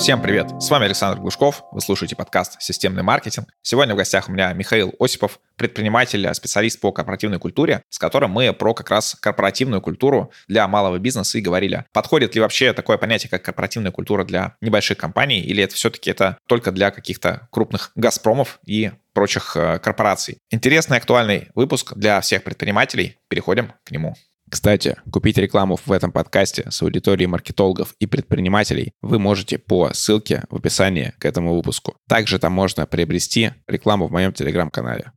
Всем 0.00 0.22
привет! 0.22 0.50
С 0.62 0.70
вами 0.70 0.86
Александр 0.86 1.20
Глушков, 1.20 1.62
вы 1.72 1.82
слушаете 1.82 2.16
подкаст 2.16 2.56
«Системный 2.62 3.02
маркетинг». 3.02 3.48
Сегодня 3.60 3.92
в 3.92 3.98
гостях 3.98 4.30
у 4.30 4.32
меня 4.32 4.50
Михаил 4.54 4.94
Осипов, 4.98 5.40
предприниматель, 5.56 6.26
специалист 6.34 6.80
по 6.80 6.90
корпоративной 6.90 7.38
культуре, 7.38 7.82
с 7.90 7.98
которым 7.98 8.30
мы 8.30 8.54
про 8.54 8.72
как 8.72 8.88
раз 8.88 9.14
корпоративную 9.20 9.82
культуру 9.82 10.32
для 10.48 10.66
малого 10.68 10.98
бизнеса 10.98 11.36
и 11.36 11.42
говорили. 11.42 11.84
Подходит 11.92 12.34
ли 12.34 12.40
вообще 12.40 12.72
такое 12.72 12.96
понятие, 12.96 13.28
как 13.28 13.42
корпоративная 13.42 13.92
культура 13.92 14.24
для 14.24 14.56
небольших 14.62 14.96
компаний, 14.96 15.42
или 15.42 15.62
это 15.62 15.74
все-таки 15.74 16.10
это 16.10 16.38
только 16.48 16.72
для 16.72 16.90
каких-то 16.92 17.48
крупных 17.50 17.92
«Газпромов» 17.94 18.58
и 18.64 18.92
прочих 19.12 19.54
э, 19.54 19.80
корпораций? 19.80 20.38
Интересный 20.50 20.96
актуальный 20.96 21.48
выпуск 21.54 21.92
для 21.94 22.22
всех 22.22 22.42
предпринимателей. 22.42 23.18
Переходим 23.28 23.74
к 23.84 23.90
нему. 23.90 24.16
Кстати, 24.50 24.96
купить 25.12 25.38
рекламу 25.38 25.76
в 25.76 25.92
этом 25.92 26.10
подкасте 26.10 26.66
с 26.70 26.82
аудиторией 26.82 27.28
маркетологов 27.28 27.94
и 28.00 28.06
предпринимателей 28.06 28.92
вы 29.00 29.20
можете 29.20 29.58
по 29.58 29.92
ссылке 29.94 30.42
в 30.50 30.56
описании 30.56 31.14
к 31.20 31.24
этому 31.24 31.54
выпуску. 31.54 31.96
Также 32.08 32.40
там 32.40 32.52
можно 32.52 32.84
приобрести 32.86 33.52
рекламу 33.68 34.08
в 34.08 34.12
моем 34.12 34.32
телеграм-канале. 34.32 35.12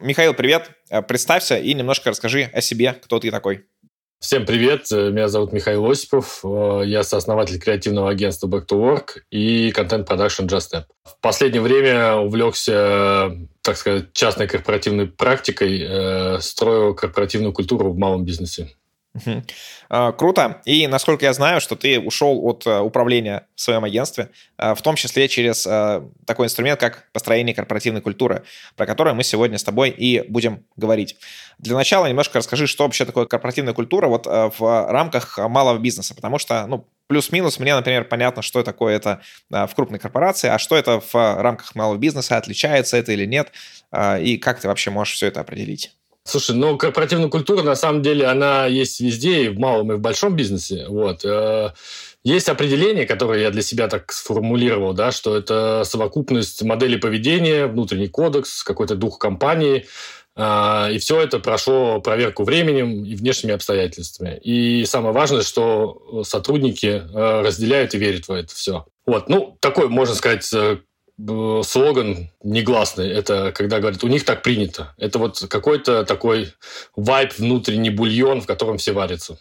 Михаил, 0.00 0.32
привет. 0.32 0.70
Э, 0.90 1.02
представься 1.02 1.58
и 1.58 1.74
немножко 1.74 2.10
расскажи 2.10 2.50
о 2.52 2.62
себе, 2.62 2.94
кто 2.94 3.18
ты 3.18 3.30
такой. 3.30 3.66
Всем 4.18 4.46
привет, 4.46 4.90
э, 4.90 5.10
меня 5.10 5.28
зовут 5.28 5.52
Михаил 5.52 5.90
Осипов, 5.90 6.40
э, 6.42 6.82
я 6.86 7.02
сооснователь 7.02 7.60
креативного 7.60 8.08
агентства 8.08 8.48
Back 8.48 8.66
to 8.66 8.78
Work 8.80 9.20
и 9.30 9.70
контент-продакшн 9.72 10.44
Just 10.46 10.72
Step. 10.72 10.84
В 11.04 11.20
последнее 11.20 11.60
время 11.60 12.14
увлекся, 12.16 13.30
так 13.66 13.76
сказать, 13.76 14.12
частной 14.12 14.46
корпоративной 14.46 15.08
практикой, 15.08 15.82
э, 15.82 16.40
строю 16.40 16.94
корпоративную 16.94 17.52
культуру 17.52 17.92
в 17.92 17.98
малом 17.98 18.24
бизнесе. 18.24 18.70
Угу. 19.16 20.12
Круто. 20.18 20.60
И 20.64 20.86
насколько 20.86 21.24
я 21.24 21.32
знаю, 21.32 21.60
что 21.60 21.74
ты 21.76 21.98
ушел 21.98 22.44
от 22.44 22.66
э, 22.66 22.80
управления 22.80 23.46
в 23.54 23.60
своем 23.60 23.84
агентстве, 23.84 24.30
э, 24.58 24.74
в 24.74 24.82
том 24.82 24.96
числе 24.96 25.28
через 25.28 25.62
такой 26.26 26.46
инструмент, 26.46 26.80
как 26.80 27.08
построение 27.12 27.54
корпоративной 27.54 28.00
культуры, 28.00 28.42
про 28.76 28.84
который 28.84 29.14
мы 29.14 29.22
сегодня 29.22 29.58
с 29.58 29.64
тобой 29.64 29.90
и 29.90 30.22
будем 30.28 30.64
говорить. 30.76 31.16
Для 31.58 31.76
начала 31.76 32.06
немножко 32.06 32.38
расскажи, 32.38 32.66
что 32.66 32.84
вообще 32.84 33.04
такое 33.04 33.26
корпоративная 33.26 33.72
культура 33.74 34.08
вот 34.08 34.26
в 34.26 34.90
рамках 34.90 35.38
малого 35.38 35.78
бизнеса, 35.78 36.14
потому 36.14 36.38
что, 36.38 36.66
ну, 36.66 36.86
плюс-минус 37.06 37.58
мне, 37.58 37.74
например, 37.74 38.04
понятно, 38.04 38.42
что 38.42 38.62
такое 38.62 38.96
это 38.96 39.20
в 39.50 39.70
крупной 39.74 39.98
корпорации, 39.98 40.48
а 40.48 40.58
что 40.58 40.76
это 40.76 41.00
в 41.00 41.14
рамках 41.14 41.74
малого 41.74 41.96
бизнеса, 41.96 42.36
отличается 42.36 42.96
это 42.96 43.12
или 43.12 43.24
нет, 43.24 43.52
и 44.20 44.36
как 44.38 44.60
ты 44.60 44.68
вообще 44.68 44.90
можешь 44.90 45.14
все 45.14 45.28
это 45.28 45.40
определить? 45.40 45.92
Слушай, 46.26 46.56
ну, 46.56 46.76
корпоративная 46.76 47.28
культура, 47.28 47.62
на 47.62 47.76
самом 47.76 48.02
деле, 48.02 48.26
она 48.26 48.66
есть 48.66 48.98
везде, 49.00 49.44
и 49.44 49.48
в 49.48 49.60
малом, 49.60 49.92
и 49.92 49.94
в 49.94 50.00
большом 50.00 50.34
бизнесе. 50.34 50.86
Вот. 50.88 51.24
Э, 51.24 51.70
есть 52.24 52.48
определение, 52.48 53.06
которое 53.06 53.42
я 53.42 53.50
для 53.50 53.62
себя 53.62 53.86
так 53.86 54.10
сформулировал, 54.10 54.92
да, 54.92 55.12
что 55.12 55.36
это 55.36 55.82
совокупность 55.84 56.64
моделей 56.64 56.96
поведения, 56.96 57.66
внутренний 57.66 58.08
кодекс, 58.08 58.64
какой-то 58.64 58.96
дух 58.96 59.20
компании, 59.20 59.86
э, 60.34 60.88
и 60.94 60.98
все 60.98 61.20
это 61.20 61.38
прошло 61.38 62.00
проверку 62.00 62.42
временем 62.42 63.04
и 63.04 63.14
внешними 63.14 63.54
обстоятельствами. 63.54 64.40
И 64.42 64.84
самое 64.84 65.14
важное, 65.14 65.42
что 65.42 66.24
сотрудники 66.24 66.86
э, 66.86 67.42
разделяют 67.42 67.94
и 67.94 67.98
верят 67.98 68.26
в 68.26 68.32
это 68.32 68.52
все. 68.52 68.84
Вот, 69.06 69.28
ну, 69.28 69.56
такой, 69.60 69.88
можно 69.88 70.16
сказать, 70.16 70.50
слоган 71.18 72.30
негласный. 72.42 73.10
Это 73.10 73.52
когда 73.52 73.80
говорят, 73.80 74.04
у 74.04 74.08
них 74.08 74.24
так 74.24 74.42
принято. 74.42 74.94
Это 74.98 75.18
вот 75.18 75.44
какой-то 75.48 76.04
такой 76.04 76.52
вайп, 76.94 77.38
внутренний 77.38 77.90
бульон, 77.90 78.40
в 78.42 78.46
котором 78.46 78.78
все 78.78 78.92
варятся. 78.92 79.38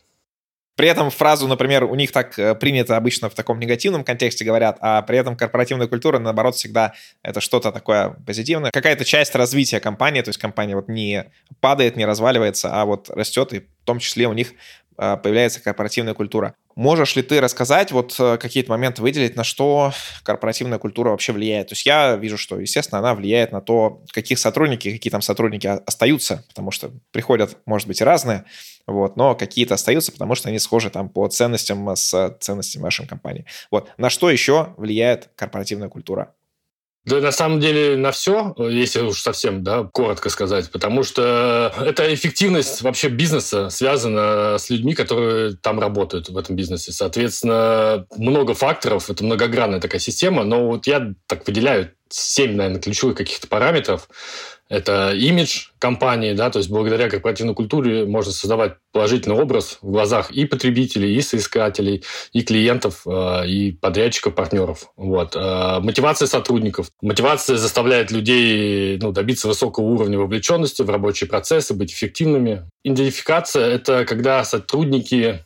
При 0.76 0.90
этом 0.90 1.10
фразу, 1.10 1.48
например, 1.48 1.86
у 1.86 1.96
них 1.96 2.12
так 2.12 2.38
э, 2.38 2.54
принято 2.54 2.98
обычно 2.98 3.30
в 3.30 3.34
таком 3.34 3.60
негативном 3.60 4.04
контексте 4.04 4.44
говорят, 4.44 4.78
а 4.82 5.02
при 5.04 5.18
этом 5.18 5.38
корпоративная 5.38 5.88
культура, 5.88 6.20
наоборот, 6.20 6.56
всегда 6.56 6.94
это 7.24 7.40
что-то 7.40 7.72
такое 7.72 8.18
позитивное. 8.26 8.72
Какая-то 8.72 9.06
часть 9.06 9.36
развития 9.36 9.80
компании, 9.80 10.22
то 10.22 10.30
есть 10.30 10.40
компания 10.40 10.76
вот 10.76 10.90
не 10.90 11.32
падает, 11.62 11.96
не 11.96 12.06
разваливается, 12.06 12.74
а 12.74 12.84
вот 12.84 13.10
растет, 13.10 13.54
и 13.54 13.60
в 13.60 13.86
том 13.86 14.00
числе 14.00 14.28
у 14.28 14.34
них 14.34 14.52
э, 14.98 15.16
появляется 15.16 15.62
корпоративная 15.62 16.14
культура. 16.14 16.56
Можешь 16.76 17.16
ли 17.16 17.22
ты 17.22 17.40
рассказать, 17.40 17.94
вот 17.94 18.16
э, 18.20 18.38
какие-то 18.38 18.70
моменты 18.70 19.02
выделить, 19.02 19.38
на 19.38 19.46
что 19.46 19.94
корпоративная 20.24 20.78
культура 20.78 21.12
вообще 21.12 21.32
влияет? 21.32 21.70
То 21.70 21.74
есть 21.74 21.86
я 21.86 22.18
вижу, 22.18 22.38
что, 22.38 22.60
естественно, 22.60 23.00
она 23.00 23.16
влияет 23.16 23.54
на 23.54 23.62
то, 23.62 24.04
каких 24.12 24.38
сотрудники, 24.40 24.92
какие 24.92 25.10
там 25.10 25.22
сотрудники 25.22 25.68
остаются, 25.68 26.44
потому 26.50 26.72
что 26.72 26.92
приходят, 27.12 27.58
может 27.66 27.88
быть, 27.88 28.02
и 28.02 28.04
разные, 28.04 28.44
вот, 28.88 29.16
но 29.16 29.36
какие-то 29.36 29.76
остаются, 29.76 30.12
потому 30.12 30.36
что 30.36 30.50
они 30.50 30.60
схожи 30.60 30.90
там 30.90 31.08
по 31.08 31.26
ценностям 31.30 31.96
с 31.96 32.38
ценностями 32.42 32.84
вашей 32.84 33.08
компании. 33.08 33.46
Вот. 33.72 33.90
На 33.98 34.10
что 34.10 34.30
еще 34.30 34.74
влияет 34.76 35.30
корпоративная 35.38 35.88
культура? 35.88 36.34
Да, 37.06 37.22
на 37.22 37.32
самом 37.32 37.60
деле 37.60 37.98
на 37.98 38.12
все, 38.12 38.56
если 38.58 39.02
уж 39.02 39.22
совсем 39.22 39.64
да, 39.64 39.84
коротко 39.84 40.30
сказать, 40.30 40.72
потому 40.72 41.04
что 41.04 41.72
эта 41.80 42.12
эффективность 42.12 42.82
вообще 42.82 43.10
бизнеса 43.10 43.70
связана 43.70 44.58
с 44.58 44.72
людьми, 44.72 44.96
которые 44.96 45.56
там 45.56 45.80
работают 45.80 46.30
в 46.30 46.38
этом 46.38 46.56
бизнесе. 46.56 46.92
Соответственно, 46.92 48.08
много 48.18 48.56
факторов, 48.56 49.12
это 49.12 49.24
многогранная 49.24 49.80
такая 49.80 50.00
система, 50.00 50.44
но 50.44 50.66
вот 50.66 50.88
я 50.88 51.14
так 51.28 51.46
выделяю 51.46 51.92
семь, 52.10 52.56
наверное, 52.56 52.82
ключевых 52.82 53.16
каких-то 53.16 53.48
параметров, 53.48 54.10
это 54.68 55.12
имидж 55.14 55.68
компании, 55.78 56.34
да, 56.34 56.50
то 56.50 56.58
есть 56.58 56.72
благодаря 56.72 57.10
корпоративной 57.10 57.54
культуре 57.54 58.06
можно 58.06 58.32
создавать 58.32 58.76
положительный 58.92 59.36
образ 59.36 59.78
в 59.82 59.92
глазах 59.92 60.32
и 60.32 60.46
потребителей, 60.46 61.16
и 61.16 61.22
соискателей, 61.22 62.04
и 62.34 62.42
клиентов, 62.42 63.04
э, 63.06 63.48
и 63.48 63.72
подрядчиков, 63.74 64.34
партнеров. 64.34 64.92
Вот. 64.98 65.36
Э, 65.36 65.80
мотивация 65.82 66.28
сотрудников. 66.28 66.90
Мотивация 67.02 67.58
заставляет 67.58 68.10
людей 68.10 68.98
ну, 69.00 69.12
добиться 69.12 69.48
высокого 69.48 69.86
уровня 69.86 70.18
вовлеченности 70.18 70.82
в 70.82 70.90
рабочие 70.90 71.30
процессы, 71.30 71.76
быть 71.76 71.94
эффективными. 71.94 72.68
Идентификация– 72.84 73.68
это 73.68 74.06
когда 74.06 74.44
сотрудники 74.44 75.46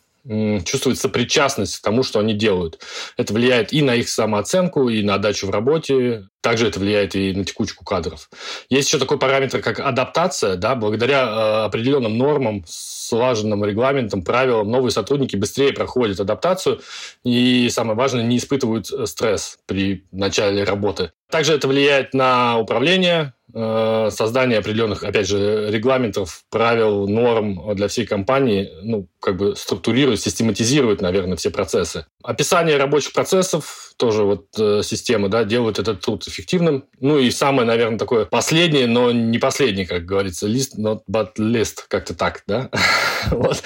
чувствуют 0.63 0.99
сопричастность 0.99 1.77
к 1.77 1.81
тому, 1.81 2.03
что 2.03 2.19
они 2.19 2.33
делают. 2.33 2.79
Это 3.17 3.33
влияет 3.33 3.73
и 3.73 3.81
на 3.81 3.95
их 3.95 4.09
самооценку, 4.09 4.89
и 4.89 5.01
на 5.01 5.15
отдачу 5.15 5.47
в 5.47 5.49
работе. 5.49 6.27
Также 6.41 6.67
это 6.67 6.79
влияет 6.79 7.15
и 7.15 7.33
на 7.33 7.43
текучку 7.43 7.83
кадров. 7.83 8.29
Есть 8.69 8.87
еще 8.89 8.99
такой 8.99 9.17
параметр, 9.17 9.59
как 9.59 9.79
адаптация. 9.79 10.55
Да? 10.55 10.75
Благодаря 10.75 11.23
э, 11.23 11.65
определенным 11.65 12.17
нормам, 12.17 12.63
слаженным 12.67 13.65
регламентам, 13.65 14.23
правилам, 14.23 14.69
новые 14.69 14.91
сотрудники 14.91 15.35
быстрее 15.35 15.73
проходят 15.73 16.19
адаптацию 16.19 16.79
и, 17.23 17.67
самое 17.69 17.97
важное, 17.97 18.23
не 18.23 18.37
испытывают 18.37 18.91
э, 18.91 19.07
стресс 19.07 19.57
при 19.65 20.05
начале 20.11 20.63
работы. 20.63 21.11
Также 21.29 21.53
это 21.53 21.67
влияет 21.67 22.13
на 22.13 22.57
управление, 22.57 23.33
Э, 23.51 24.09
создание 24.11 24.59
определенных, 24.59 25.03
опять 25.03 25.27
же, 25.27 25.71
регламентов, 25.71 26.43
правил, 26.51 27.07
норм 27.07 27.75
для 27.75 27.87
всей 27.87 28.05
компании, 28.05 28.69
ну, 28.83 29.07
как 29.19 29.37
бы 29.37 29.55
структурирует, 29.55 30.21
систематизирует, 30.21 31.01
наверное, 31.01 31.35
все 31.35 31.49
процессы. 31.49 32.05
Описание 32.23 32.77
рабочих 32.77 33.11
процессов, 33.11 33.93
тоже 33.97 34.23
вот 34.23 34.47
э, 34.57 34.81
системы, 34.83 35.29
да, 35.29 35.43
делают 35.43 35.79
этот 35.79 35.99
труд 36.01 36.27
эффективным. 36.27 36.85
Ну 36.99 37.17
и 37.17 37.31
самое, 37.31 37.67
наверное, 37.67 37.97
такое 37.97 38.25
последнее, 38.25 38.85
но 38.85 39.11
не 39.11 39.39
последнее, 39.39 39.87
как 39.87 40.05
говорится, 40.05 40.47
list, 40.47 40.77
not 40.77 41.01
but 41.11 41.31
list, 41.37 41.85
как-то 41.87 42.13
так, 42.13 42.43
да. 42.45 42.69
вот. 43.31 43.63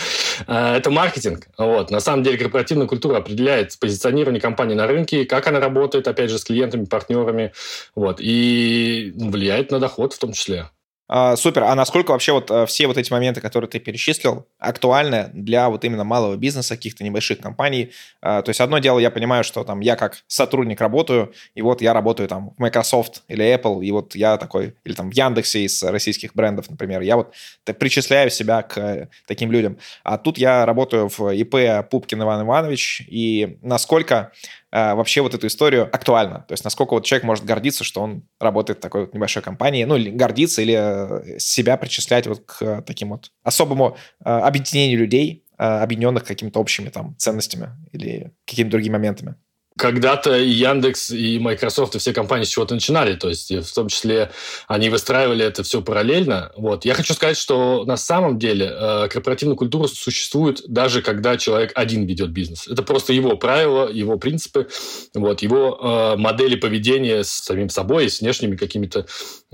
Э, 0.47 0.75
это 0.75 0.89
маркетинг. 0.91 1.47
Вот. 1.57 1.91
На 1.91 1.99
самом 1.99 2.23
деле 2.23 2.37
корпоративная 2.37 2.87
культура 2.87 3.17
определяет 3.17 3.77
позиционирование 3.79 4.41
компании 4.41 4.75
на 4.75 4.87
рынке, 4.87 5.25
как 5.25 5.45
она 5.47 5.59
работает, 5.59 6.07
опять 6.07 6.31
же, 6.31 6.39
с 6.39 6.43
клиентами, 6.43 6.85
партнерами, 6.85 7.52
вот, 7.95 8.17
и 8.19 9.13
влияет 9.15 9.71
на 9.71 9.79
доход 9.79 10.13
в 10.13 10.19
том 10.19 10.33
числе. 10.33 10.69
А, 11.15 11.35
супер. 11.35 11.63
А 11.65 11.75
насколько 11.75 12.11
вообще 12.11 12.31
вот 12.31 12.49
а, 12.49 12.65
все 12.65 12.87
вот 12.87 12.97
эти 12.97 13.11
моменты, 13.11 13.41
которые 13.41 13.69
ты 13.69 13.79
перечислил, 13.79 14.47
актуальны 14.57 15.29
для 15.33 15.69
вот 15.69 15.83
именно 15.83 16.05
малого 16.05 16.37
бизнеса, 16.37 16.75
каких-то 16.75 17.03
небольших 17.03 17.39
компаний? 17.39 17.91
А, 18.21 18.41
то 18.41 18.49
есть 18.49 18.61
одно 18.61 18.79
дело, 18.79 18.99
я 18.99 19.11
понимаю, 19.11 19.43
что 19.43 19.63
там 19.65 19.81
я 19.81 19.97
как 19.97 20.23
сотрудник 20.27 20.79
работаю, 20.79 21.33
и 21.55 21.61
вот 21.61 21.81
я 21.81 21.93
работаю 21.93 22.29
там 22.29 22.55
в 22.57 22.59
Microsoft 22.59 23.23
или 23.27 23.45
Apple, 23.45 23.83
и 23.83 23.91
вот 23.91 24.15
я 24.15 24.37
такой, 24.37 24.75
или 24.85 24.93
там 24.93 25.11
в 25.11 25.13
Яндексе 25.13 25.65
из 25.65 25.83
российских 25.83 26.33
брендов, 26.35 26.69
например, 26.69 27.01
я 27.01 27.17
вот 27.17 27.35
причисляю 27.77 28.29
себя 28.29 28.61
к 28.61 28.77
э, 28.77 29.09
таким 29.27 29.51
людям. 29.51 29.77
А 30.03 30.17
тут 30.17 30.37
я 30.37 30.65
работаю 30.65 31.09
в 31.09 31.29
ИП 31.31 31.87
Пупкин 31.91 32.23
Иван 32.23 32.43
Иванович, 32.43 33.03
и 33.07 33.57
насколько 33.61 34.31
Э, 34.73 34.95
вообще 34.95 35.21
вот 35.21 35.35
эту 35.35 35.45
историю 35.45 35.83
актуально. 35.83 36.45
То 36.47 36.53
есть 36.53 36.63
насколько 36.63 36.95
вот 36.95 37.05
человек 37.05 37.23
может 37.23 37.45
гордиться, 37.45 37.83
что 37.83 38.01
он 38.01 38.27
работает 38.39 38.79
в 38.79 38.81
такой 38.81 39.01
вот 39.01 39.13
небольшой 39.13 39.43
компании, 39.43 39.83
ну, 39.83 39.95
или 39.95 40.09
гордиться, 40.09 40.63
или 40.63 40.75
э, 40.75 41.37
себя 41.37 41.77
причислять 41.77 42.25
вот 42.25 42.41
к 42.45 42.81
таким 42.81 43.09
вот 43.11 43.29
особому 43.43 43.97
э, 44.25 44.29
объединению 44.29 44.97
людей, 44.97 45.45
объединенных 45.55 46.25
какими-то 46.25 46.59
общими 46.59 46.89
там 46.89 47.15
ценностями 47.17 47.69
или 47.91 48.33
какими-то 48.45 48.71
другими 48.71 48.93
моментами. 48.93 49.35
Когда-то 49.77 50.37
и 50.37 50.49
Яндекс, 50.49 51.11
и 51.11 51.39
Microsoft, 51.39 51.95
и 51.95 51.99
все 51.99 52.13
компании 52.13 52.45
с 52.45 52.49
чего-то 52.49 52.75
начинали. 52.75 53.15
То 53.15 53.29
есть 53.29 53.51
в 53.51 53.73
том 53.73 53.87
числе 53.87 54.31
они 54.67 54.89
выстраивали 54.89 55.45
это 55.45 55.63
все 55.63 55.81
параллельно. 55.81 56.51
Вот. 56.55 56.85
Я 56.85 56.93
хочу 56.93 57.13
сказать, 57.13 57.37
что 57.37 57.83
на 57.85 57.97
самом 57.97 58.37
деле 58.37 58.71
э, 58.71 59.07
корпоративная 59.09 59.55
культура 59.55 59.87
существует 59.87 60.61
даже 60.67 61.01
когда 61.01 61.37
человек 61.37 61.71
один 61.75 62.05
ведет 62.05 62.29
бизнес. 62.29 62.67
Это 62.67 62.83
просто 62.83 63.13
его 63.13 63.35
правила, 63.37 63.89
его 63.89 64.17
принципы, 64.17 64.67
вот, 65.13 65.41
его 65.41 65.79
э, 65.81 66.17
модели 66.17 66.55
поведения 66.55 67.23
с 67.23 67.29
самим 67.29 67.69
собой 67.69 68.05
и 68.05 68.09
с 68.09 68.21
внешними 68.21 68.55
какими-то 68.55 69.05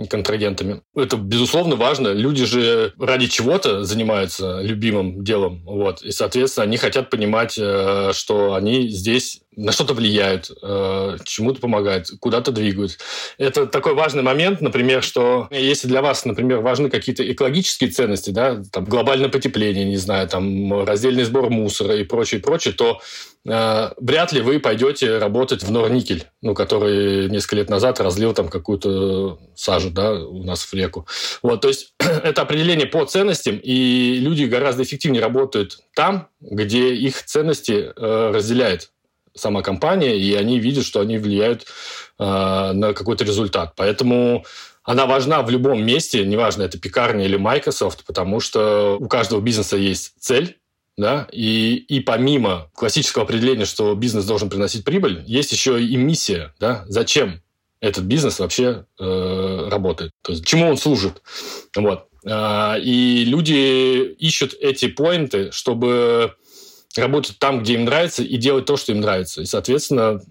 контрагентами. 0.09 0.81
Это, 0.95 1.17
безусловно, 1.17 1.75
важно. 1.75 2.09
Люди 2.09 2.45
же 2.45 2.93
ради 2.99 3.27
чего-то 3.27 3.83
занимаются 3.83 4.61
любимым 4.61 5.23
делом. 5.23 5.63
Вот. 5.65 6.01
И, 6.01 6.11
соответственно, 6.11 6.65
они 6.65 6.77
хотят 6.77 7.09
понимать, 7.09 7.57
э, 7.57 8.11
что 8.13 8.53
они 8.53 8.89
здесь 8.89 9.41
на 9.59 9.73
что-то 9.73 9.93
влияют, 9.93 10.49
э, 10.61 11.17
чему-то 11.25 11.59
помогают, 11.59 12.07
куда-то 12.21 12.51
двигают. 12.51 12.97
Это 13.37 13.67
такой 13.67 13.93
важный 13.93 14.23
момент, 14.23 14.61
например, 14.61 15.03
что 15.03 15.47
если 15.51 15.87
для 15.87 16.01
вас, 16.01 16.23
например, 16.23 16.59
важны 16.59 16.89
какие-то 16.89 17.29
экологические 17.29 17.89
ценности, 17.89 18.29
да, 18.29 18.61
там 18.71 18.85
глобальное 18.85 19.27
потепление, 19.27 19.83
не 19.83 19.97
знаю, 19.97 20.29
там 20.29 20.83
раздельный 20.85 21.25
сбор 21.25 21.49
мусора 21.49 21.97
и 21.97 22.05
прочее, 22.05 22.39
прочее, 22.39 22.73
то 22.73 23.01
э, 23.45 23.89
вряд 23.97 24.31
ли 24.31 24.39
вы 24.39 24.59
пойдете 24.59 25.17
работать 25.17 25.61
в 25.61 25.71
Норникель, 25.71 26.25
ну, 26.41 26.53
который 26.53 27.29
несколько 27.29 27.57
лет 27.57 27.69
назад 27.69 27.99
разлил 27.99 28.33
там 28.33 28.47
какую-то 28.47 29.39
сажу, 29.55 29.89
да, 29.89 30.13
у 30.13 30.43
нас 30.43 30.63
в 30.63 30.73
реку. 30.73 31.05
Вот, 31.43 31.59
то 31.59 31.67
есть 31.67 31.93
это 31.99 32.43
определение 32.43 32.87
по 32.87 33.03
ценностям, 33.03 33.59
и 33.61 34.19
люди 34.19 34.45
гораздо 34.45 34.83
эффективнее 34.83 35.21
работают 35.21 35.79
там, 35.95 36.29
где 36.39 36.93
их 36.93 37.25
ценности 37.25 37.91
э, 37.93 38.31
разделяет 38.33 38.91
сама 39.35 39.61
компания, 39.61 40.17
и 40.17 40.33
они 40.35 40.59
видят, 40.59 40.85
что 40.85 40.99
они 40.99 41.17
влияют 41.17 41.65
э, 42.17 42.23
на 42.23 42.93
какой-то 42.93 43.23
результат. 43.23 43.73
Поэтому 43.75 44.45
она 44.83 45.05
важна 45.05 45.41
в 45.43 45.49
любом 45.49 45.85
месте, 45.85 46.25
неважно, 46.25 46.63
это 46.63 46.79
пекарня 46.79 47.25
или 47.25 47.37
Microsoft, 47.37 48.05
потому 48.05 48.39
что 48.39 48.97
у 48.99 49.07
каждого 49.07 49.39
бизнеса 49.39 49.77
есть 49.77 50.13
цель, 50.19 50.57
да, 50.97 51.27
и, 51.31 51.75
и 51.75 51.99
помимо 51.99 52.69
классического 52.73 53.23
определения, 53.23 53.65
что 53.65 53.93
бизнес 53.95 54.25
должен 54.25 54.49
приносить 54.49 54.83
прибыль, 54.83 55.23
есть 55.27 55.51
еще 55.51 55.81
и 55.81 55.95
миссия, 55.95 56.53
да, 56.59 56.85
зачем 56.87 57.41
этот 57.81 58.05
бизнес 58.05 58.39
вообще 58.39 58.85
э, 58.99 59.67
работает, 59.69 60.11
то 60.23 60.31
есть 60.31 60.45
чему 60.45 60.67
он 60.67 60.77
служит, 60.77 61.21
вот. 61.75 62.07
Э, 62.25 62.79
и 62.81 63.25
люди 63.25 64.11
ищут 64.13 64.55
эти 64.59 64.87
поинты, 64.87 65.51
чтобы 65.51 66.35
работать 66.95 67.37
там, 67.39 67.61
где 67.61 67.75
им 67.75 67.85
нравится, 67.85 68.23
и 68.23 68.37
делать 68.37 68.65
то, 68.65 68.77
что 68.77 68.91
им 68.91 69.01
нравится. 69.01 69.41
И, 69.41 69.45
соответственно, 69.45 70.21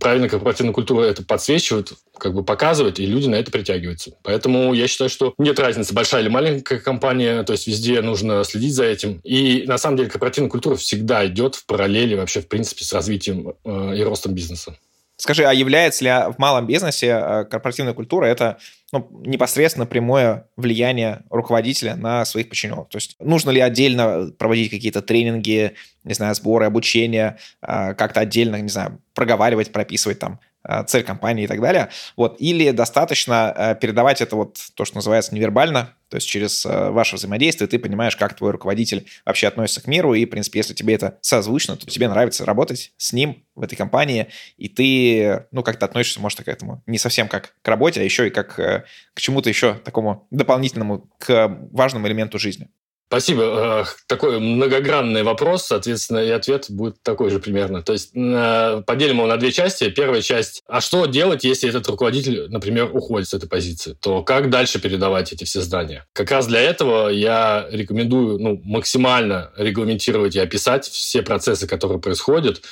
правильная 0.00 0.28
корпоративная 0.28 0.72
культура 0.72 1.04
это 1.04 1.22
подсвечивает, 1.24 1.92
как 2.18 2.34
бы 2.34 2.44
показывает, 2.44 2.98
и 2.98 3.06
люди 3.06 3.28
на 3.28 3.36
это 3.36 3.50
притягиваются. 3.50 4.12
Поэтому 4.22 4.72
я 4.74 4.88
считаю, 4.88 5.10
что 5.10 5.34
нет 5.38 5.58
разницы, 5.58 5.94
большая 5.94 6.22
или 6.22 6.28
маленькая 6.28 6.78
компания, 6.78 7.42
то 7.42 7.52
есть 7.52 7.66
везде 7.66 8.00
нужно 8.00 8.42
следить 8.44 8.74
за 8.74 8.84
этим. 8.84 9.20
И 9.24 9.64
на 9.66 9.78
самом 9.78 9.96
деле 9.96 10.10
корпоративная 10.10 10.50
культура 10.50 10.76
всегда 10.76 11.26
идет 11.26 11.54
в 11.54 11.66
параллели 11.66 12.14
вообще, 12.14 12.40
в 12.40 12.48
принципе, 12.48 12.84
с 12.84 12.92
развитием 12.92 13.54
э, 13.64 13.96
и 13.96 14.02
ростом 14.02 14.34
бизнеса. 14.34 14.76
Скажи, 15.22 15.44
а 15.44 15.52
является 15.52 16.02
ли 16.02 16.10
в 16.10 16.34
малом 16.38 16.66
бизнесе 16.66 17.06
э, 17.06 17.44
корпоративная 17.44 17.94
культура 17.94 18.26
это 18.26 18.58
ну, 18.92 19.08
непосредственно 19.24 19.86
прямое 19.86 20.48
влияние 20.56 21.22
руководителя 21.30 21.94
на 21.94 22.24
своих 22.24 22.48
подчиненных? 22.48 22.88
То 22.88 22.96
есть 22.96 23.14
нужно 23.20 23.50
ли 23.50 23.60
отдельно 23.60 24.32
проводить 24.36 24.72
какие-то 24.72 25.00
тренинги, 25.00 25.74
не 26.02 26.14
знаю, 26.14 26.34
сборы, 26.34 26.66
обучение, 26.66 27.38
э, 27.62 27.94
как-то 27.94 28.18
отдельно, 28.18 28.60
не 28.60 28.68
знаю, 28.68 29.00
проговаривать, 29.14 29.70
прописывать 29.70 30.18
там 30.18 30.40
цель 30.86 31.02
компании 31.02 31.44
и 31.44 31.46
так 31.46 31.60
далее. 31.60 31.88
Вот. 32.16 32.36
Или 32.38 32.70
достаточно 32.70 33.52
э, 33.56 33.74
передавать 33.80 34.20
это 34.20 34.36
вот 34.36 34.58
то, 34.74 34.84
что 34.84 34.96
называется 34.96 35.34
невербально, 35.34 35.94
то 36.08 36.16
есть 36.16 36.28
через 36.28 36.64
э, 36.66 36.90
ваше 36.90 37.16
взаимодействие 37.16 37.68
ты 37.68 37.78
понимаешь, 37.78 38.16
как 38.16 38.34
твой 38.34 38.50
руководитель 38.50 39.06
вообще 39.24 39.48
относится 39.48 39.82
к 39.82 39.86
миру, 39.86 40.14
и, 40.14 40.24
в 40.24 40.28
принципе, 40.28 40.58
если 40.58 40.74
тебе 40.74 40.94
это 40.94 41.18
созвучно, 41.20 41.76
то 41.76 41.86
тебе 41.86 42.08
нравится 42.08 42.44
работать 42.44 42.92
с 42.96 43.12
ним 43.12 43.44
в 43.54 43.62
этой 43.62 43.76
компании, 43.76 44.28
и 44.56 44.68
ты, 44.68 45.46
ну, 45.50 45.62
как-то 45.62 45.86
относишься, 45.86 46.20
может, 46.20 46.42
к 46.42 46.48
этому 46.48 46.82
не 46.86 46.98
совсем 46.98 47.28
как 47.28 47.54
к 47.62 47.68
работе, 47.68 48.00
а 48.00 48.04
еще 48.04 48.26
и 48.26 48.30
как 48.30 48.54
к 48.54 49.20
чему-то 49.20 49.48
еще 49.48 49.74
такому 49.74 50.26
дополнительному, 50.30 51.10
к 51.18 51.58
важному 51.72 52.06
элементу 52.06 52.38
жизни. 52.38 52.68
Спасибо. 53.12 53.42
Э, 53.42 53.84
такой 54.06 54.40
многогранный 54.40 55.22
вопрос, 55.22 55.66
соответственно, 55.66 56.20
и 56.20 56.30
ответ 56.30 56.70
будет 56.70 57.02
такой 57.02 57.28
же 57.28 57.40
примерно. 57.40 57.82
То 57.82 57.92
есть 57.92 58.12
э, 58.14 58.82
поделим 58.86 59.18
его 59.18 59.26
на 59.26 59.36
две 59.36 59.52
части. 59.52 59.90
Первая 59.90 60.22
часть. 60.22 60.62
А 60.66 60.80
что 60.80 61.04
делать, 61.04 61.44
если 61.44 61.68
этот 61.68 61.86
руководитель, 61.88 62.46
например, 62.48 62.88
уходит 62.90 63.28
с 63.28 63.34
этой 63.34 63.50
позиции? 63.50 63.98
То 64.00 64.22
как 64.22 64.48
дальше 64.48 64.80
передавать 64.80 65.30
эти 65.30 65.44
все 65.44 65.60
здания? 65.60 66.06
Как 66.14 66.30
раз 66.30 66.46
для 66.46 66.62
этого 66.62 67.10
я 67.10 67.66
рекомендую 67.70 68.38
ну, 68.38 68.58
максимально 68.64 69.52
регламентировать 69.58 70.34
и 70.34 70.40
описать 70.40 70.86
все 70.86 71.20
процессы, 71.20 71.66
которые 71.66 72.00
происходят 72.00 72.62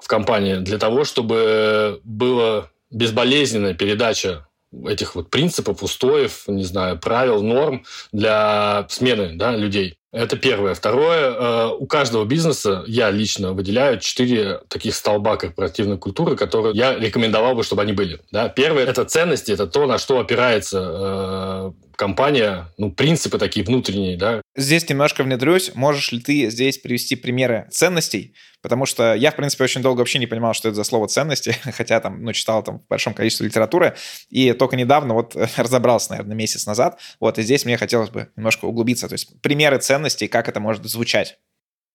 в 0.00 0.08
компании, 0.08 0.54
для 0.54 0.78
того, 0.78 1.04
чтобы 1.04 2.00
была 2.04 2.70
безболезненная 2.90 3.74
передача 3.74 4.46
этих 4.86 5.14
вот 5.14 5.30
принципов, 5.30 5.82
устоев, 5.82 6.44
не 6.46 6.64
знаю, 6.64 6.98
правил, 6.98 7.42
норм 7.42 7.84
для 8.12 8.86
смены 8.88 9.32
да, 9.34 9.56
людей. 9.56 9.96
Это 10.12 10.36
первое. 10.36 10.74
Второе, 10.74 11.30
э, 11.30 11.66
у 11.78 11.86
каждого 11.86 12.24
бизнеса 12.24 12.82
я 12.88 13.10
лично 13.10 13.52
выделяю 13.52 14.00
четыре 14.00 14.60
таких 14.68 14.96
столба 14.96 15.36
корпоративной 15.36 15.98
культуры, 15.98 16.34
которые 16.34 16.74
я 16.74 16.98
рекомендовал 16.98 17.54
бы, 17.54 17.62
чтобы 17.62 17.82
они 17.82 17.92
были. 17.92 18.20
Да? 18.32 18.48
Первое– 18.48 18.84
это 18.86 19.04
ценности, 19.04 19.52
это 19.52 19.68
то, 19.68 19.86
на 19.86 19.98
что 19.98 20.18
опирается 20.18 20.80
э, 20.82 21.72
компания, 22.00 22.72
ну, 22.78 22.90
принципы 22.90 23.36
такие 23.36 23.62
внутренние, 23.62 24.16
да. 24.16 24.40
Здесь 24.56 24.88
немножко 24.88 25.22
внедрюсь. 25.22 25.74
Можешь 25.74 26.12
ли 26.12 26.20
ты 26.20 26.48
здесь 26.48 26.78
привести 26.78 27.14
примеры 27.14 27.68
ценностей? 27.70 28.34
Потому 28.62 28.86
что 28.86 29.12
я, 29.12 29.30
в 29.30 29.36
принципе, 29.36 29.64
очень 29.64 29.82
долго 29.82 29.98
вообще 29.98 30.18
не 30.18 30.26
понимал, 30.26 30.54
что 30.54 30.68
это 30.68 30.76
за 30.76 30.84
слово 30.84 31.08
ценности, 31.08 31.54
хотя 31.76 32.00
там, 32.00 32.24
ну, 32.24 32.32
читал 32.32 32.62
там 32.62 32.78
в 32.78 32.86
большом 32.88 33.12
количестве 33.12 33.48
литературы, 33.48 33.96
и 34.30 34.54
только 34.54 34.76
недавно 34.76 35.12
вот 35.12 35.36
разобрался, 35.58 36.12
наверное, 36.12 36.34
месяц 36.34 36.64
назад. 36.64 36.98
Вот, 37.20 37.38
и 37.38 37.42
здесь 37.42 37.66
мне 37.66 37.76
хотелось 37.76 38.08
бы 38.08 38.30
немножко 38.34 38.64
углубиться. 38.64 39.06
То 39.06 39.12
есть 39.12 39.38
примеры 39.42 39.76
ценностей, 39.78 40.26
как 40.26 40.48
это 40.48 40.58
может 40.58 40.82
звучать. 40.86 41.36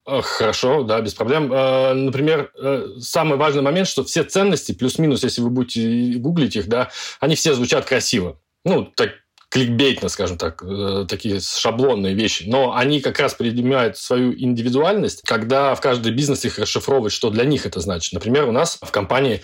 Хорошо, 0.05 0.83
да, 0.83 1.01
без 1.01 1.15
проблем. 1.15 1.51
Э, 1.51 1.93
например, 1.93 2.51
э, 2.61 2.89
самый 2.99 3.39
важный 3.39 3.63
момент, 3.63 3.87
что 3.87 4.03
все 4.03 4.23
ценности, 4.23 4.71
плюс-минус, 4.71 5.23
если 5.23 5.41
вы 5.41 5.49
будете 5.49 6.19
гуглить 6.19 6.55
их, 6.55 6.67
да, 6.67 6.91
они 7.19 7.33
все 7.33 7.55
звучат 7.55 7.85
красиво. 7.85 8.39
Ну, 8.65 8.85
так, 8.85 9.24
кликбейтно, 9.55 10.09
скажем 10.09 10.37
так, 10.37 10.61
э, 10.63 11.05
такие 11.07 11.39
шаблонные 11.39 12.13
вещи. 12.13 12.43
Но 12.45 12.75
они 12.75 12.99
как 12.99 13.17
раз 13.21 13.35
принимают 13.35 13.97
свою 13.97 14.33
индивидуальность, 14.37 15.21
когда 15.25 15.73
в 15.75 15.79
каждый 15.79 16.11
бизнес 16.11 16.43
их 16.43 16.59
расшифровывать, 16.59 17.13
что 17.13 17.29
для 17.29 17.45
них 17.45 17.65
это 17.65 17.79
значит. 17.79 18.11
Например, 18.11 18.49
у 18.49 18.51
нас 18.51 18.77
в 18.81 18.91
компании 18.91 19.41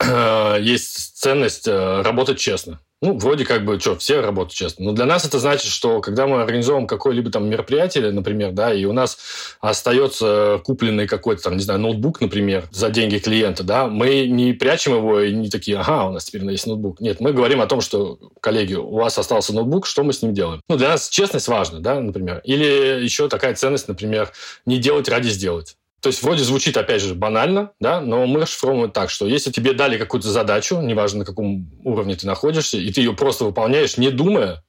э, 0.00 0.58
есть 0.60 1.16
ценность 1.16 1.68
э, 1.68 2.02
работать 2.02 2.40
честно. 2.40 2.80
Ну, 3.02 3.18
вроде 3.18 3.44
как 3.44 3.64
бы, 3.64 3.78
что, 3.78 3.96
все 3.96 4.20
работают 4.20 4.54
честно. 4.54 4.86
Но 4.86 4.92
для 4.92 5.04
нас 5.04 5.26
это 5.26 5.38
значит, 5.38 5.70
что 5.70 6.00
когда 6.00 6.26
мы 6.26 6.40
организуем 6.40 6.86
какое-либо 6.86 7.30
там 7.30 7.48
мероприятие, 7.48 8.10
например, 8.10 8.52
да, 8.52 8.72
и 8.72 8.86
у 8.86 8.92
нас 8.92 9.18
остается 9.60 10.60
купленный 10.64 11.06
какой-то 11.06 11.42
там, 11.42 11.56
не 11.56 11.62
знаю, 11.62 11.78
ноутбук, 11.80 12.22
например, 12.22 12.64
за 12.70 12.88
деньги 12.88 13.18
клиента, 13.18 13.64
да, 13.64 13.86
мы 13.86 14.26
не 14.26 14.54
прячем 14.54 14.94
его 14.94 15.20
и 15.20 15.34
не 15.34 15.50
такие, 15.50 15.76
ага, 15.76 16.08
у 16.08 16.12
нас 16.12 16.24
теперь 16.24 16.44
есть 16.50 16.66
ноутбук. 16.66 17.00
Нет, 17.00 17.20
мы 17.20 17.34
говорим 17.34 17.60
о 17.60 17.66
том, 17.66 17.82
что, 17.82 18.18
коллеги, 18.40 18.74
у 18.74 18.94
вас 18.94 19.18
остался 19.18 19.54
ноутбук, 19.54 19.86
что 19.86 20.02
мы 20.02 20.14
с 20.14 20.22
ним 20.22 20.32
делаем? 20.32 20.62
Ну, 20.68 20.76
для 20.76 20.88
нас 20.88 21.10
честность 21.10 21.48
важна, 21.48 21.80
да, 21.80 22.00
например. 22.00 22.40
Или 22.44 23.02
еще 23.02 23.28
такая 23.28 23.54
ценность, 23.54 23.88
например, 23.88 24.32
не 24.64 24.78
делать 24.78 25.08
ради 25.10 25.28
сделать. 25.28 25.76
То 26.06 26.10
есть 26.10 26.22
вроде 26.22 26.44
звучит, 26.44 26.76
опять 26.76 27.02
же, 27.02 27.16
банально, 27.16 27.72
да, 27.80 28.00
но 28.00 28.28
мы 28.28 28.42
расшифровываем 28.42 28.92
так, 28.92 29.10
что 29.10 29.26
если 29.26 29.50
тебе 29.50 29.72
дали 29.72 29.98
какую-то 29.98 30.30
задачу, 30.30 30.80
неважно, 30.80 31.18
на 31.18 31.24
каком 31.24 31.68
уровне 31.82 32.14
ты 32.14 32.28
находишься, 32.28 32.78
и 32.78 32.92
ты 32.92 33.00
ее 33.00 33.12
просто 33.12 33.44
выполняешь, 33.44 33.96
не 33.96 34.12
думая, 34.12 34.62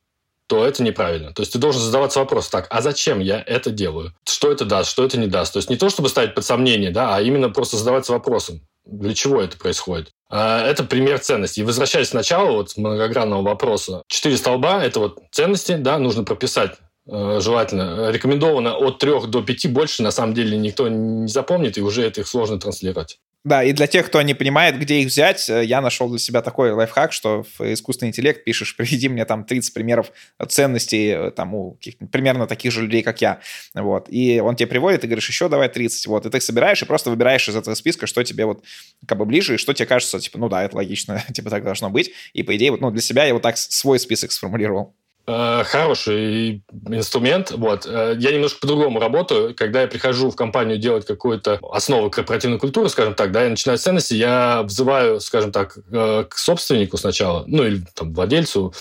то 0.48 0.65
это 0.65 0.82
неправильно. 0.82 1.34
То 1.34 1.44
есть 1.44 1.53
ты 1.53 1.60
должен 1.60 1.79
задаваться 1.79 2.17
вопрос, 2.17 2.50
так, 2.50 2.65
а 2.72 2.82
зачем 2.82 3.20
я 3.20 3.44
это 3.46 3.70
делаю? 3.70 4.15
Что 4.27 4.51
это 4.51 4.65
даст, 4.65 4.89
что 4.89 5.06
это 5.06 5.20
не 5.20 5.27
даст? 5.27 5.53
То 5.53 5.58
есть 5.58 5.70
не 5.70 5.75
то, 5.75 5.89
чтобы 5.89 6.10
ставить 6.10 6.34
под 6.34 6.44
сомнение, 6.44 6.89
да, 6.89 7.15
а 7.15 7.22
именно 7.22 7.51
просто 7.51 7.77
задаваться 7.77 8.13
вопросом, 8.13 8.62
для 8.84 9.13
чего 9.13 9.39
это 9.39 9.60
происходит. 9.60 10.10
А, 10.32 10.65
это 10.65 10.84
пример 10.86 11.20
ценностей. 11.20 11.62
И 11.62 11.65
возвращаясь 11.65 12.10
сначала 12.10 12.50
вот 12.50 12.75
многогранного 12.77 13.44
вопроса, 13.44 14.01
четыре 14.08 14.38
столба– 14.38 14.84
это 14.84 15.00
вот 15.00 15.20
ценности, 15.29 15.75
да, 15.75 16.00
нужно 16.00 16.24
прописать 16.24 16.77
желательно. 17.08 18.12
Рекомендовано 18.12 18.76
от 18.78 19.00
3 19.00 19.28
до 19.28 19.42
5, 19.42 19.72
больше 19.72 20.04
на 20.04 20.12
самом 20.12 20.34
деле 20.34 20.58
никто 20.58 20.88
не 20.88 21.28
запомнит, 21.28 21.78
и 21.78 21.82
уже 21.82 22.04
это 22.04 22.22
их 22.22 22.28
сложно 22.28 22.60
транслировать. 22.60 23.20
Да, 23.48 23.64
и 23.64 23.72
для 23.72 23.88
тех, 23.88 24.08
кто 24.08 24.22
не 24.24 24.34
понимает, 24.34 24.78
где 24.78 25.00
их 25.00 25.08
взять, 25.08 25.50
э, 25.50 25.64
я 25.64 25.80
нашел 25.80 26.10
для 26.10 26.20
себя 26.20 26.42
такой 26.42 26.72
лайфхак, 26.72 27.14
что 27.14 27.44
в 27.44 27.62
искусственный 27.62 28.10
интеллект 28.10 28.44
пишешь, 28.44 28.76
приведи 28.78 29.08
мне 29.08 29.24
там 29.24 29.46
30 29.46 29.74
примеров 29.74 30.12
ценностей 30.50 31.12
э, 31.12 31.32
там, 31.32 31.56
у 31.56 31.80
примерно 32.12 32.46
таких 32.46 32.74
же 32.74 32.82
людей, 32.82 33.04
как 33.04 33.22
я. 33.22 33.40
Вот. 33.74 34.08
И 34.10 34.42
он 34.42 34.58
тебе 34.58 34.68
приводит, 34.68 35.06
и 35.06 35.08
говоришь, 35.08 35.30
еще 35.30 35.48
давай 35.48 35.70
30. 35.70 36.08
Вот. 36.08 36.26
И 36.26 36.30
ты 36.30 36.40
их 36.40 36.44
собираешь 36.44 36.82
и 36.82 36.86
просто 36.86 37.10
выбираешь 37.10 37.48
из 37.48 37.56
этого 37.56 37.74
списка, 37.76 38.06
что 38.06 38.22
тебе 38.22 38.44
вот 38.44 38.66
как 39.08 39.18
бы 39.18 39.24
ближе, 39.24 39.56
и 39.56 39.58
что 39.58 39.74
тебе 39.74 39.86
кажется, 39.86 40.20
типа, 40.20 40.40
ну 40.40 40.50
да, 40.50 40.66
это 40.66 40.76
логично, 40.76 41.24
типа 41.34 41.50
так 41.50 41.64
должно 41.64 41.90
быть. 41.90 42.12
И 42.34 42.44
по 42.44 42.54
идее, 42.58 42.72
вот, 42.72 42.82
ну, 42.82 42.92
для 42.92 43.02
себя 43.02 43.24
я 43.24 43.34
вот 43.34 43.44
так 43.44 43.56
свой 43.58 43.98
список 43.98 44.34
сформулировал. 44.34 44.94
Э, 45.29 45.63
хороший 45.65 46.63
инструмент. 46.89 47.51
Вот. 47.51 47.86
Э, 47.86 48.15
я 48.17 48.31
немножко 48.31 48.62
по-другому 48.62 49.00
работаю. 49.01 49.53
Когда 49.53 49.81
я 49.81 49.88
прихожу 49.88 50.31
в 50.31 50.38
компанию 50.38 50.77
делать 50.77 51.05
какую-то 51.05 51.60
основу 51.69 52.10
корпоративной 52.10 52.60
культуры, 52.60 52.88
скажем 52.88 53.13
так, 53.13 53.34
да, 53.34 53.43
я 53.43 53.50
начинаю 53.50 53.77
с 53.77 53.81
ценности, 53.81 54.13
я 54.13 54.63
взываю, 54.63 55.19
скажем 55.19 55.51
так, 55.51 55.77
э, 55.91 56.24
к 56.29 56.38
собственнику 56.38 56.96
сначала, 56.96 57.43
ну 57.46 57.65
или 57.65 57.84
там 57.93 58.13
владельцу, 58.13 58.74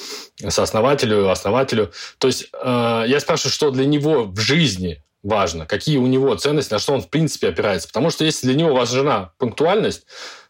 сооснователю, 0.48 1.28
основателю. 1.30 1.90
То 2.18 2.28
есть 2.28 2.50
я 2.62 3.18
спрашиваю, 3.20 3.52
что 3.52 3.70
для 3.70 3.86
него 3.86 4.24
в 4.24 4.38
жизни 4.38 5.02
важно, 5.22 5.66
какие 5.66 5.96
у 5.96 6.06
него 6.06 6.34
ценности, 6.36 6.72
на 6.72 6.78
что 6.78 6.92
он 6.92 7.02
в 7.02 7.08
принципе 7.08 7.48
опирается. 7.48 7.88
Потому 7.88 8.10
что 8.10 8.24
если 8.24 8.46
для 8.46 8.56
него 8.56 8.74
важна 8.74 9.32
пунктуальность, 9.38 10.06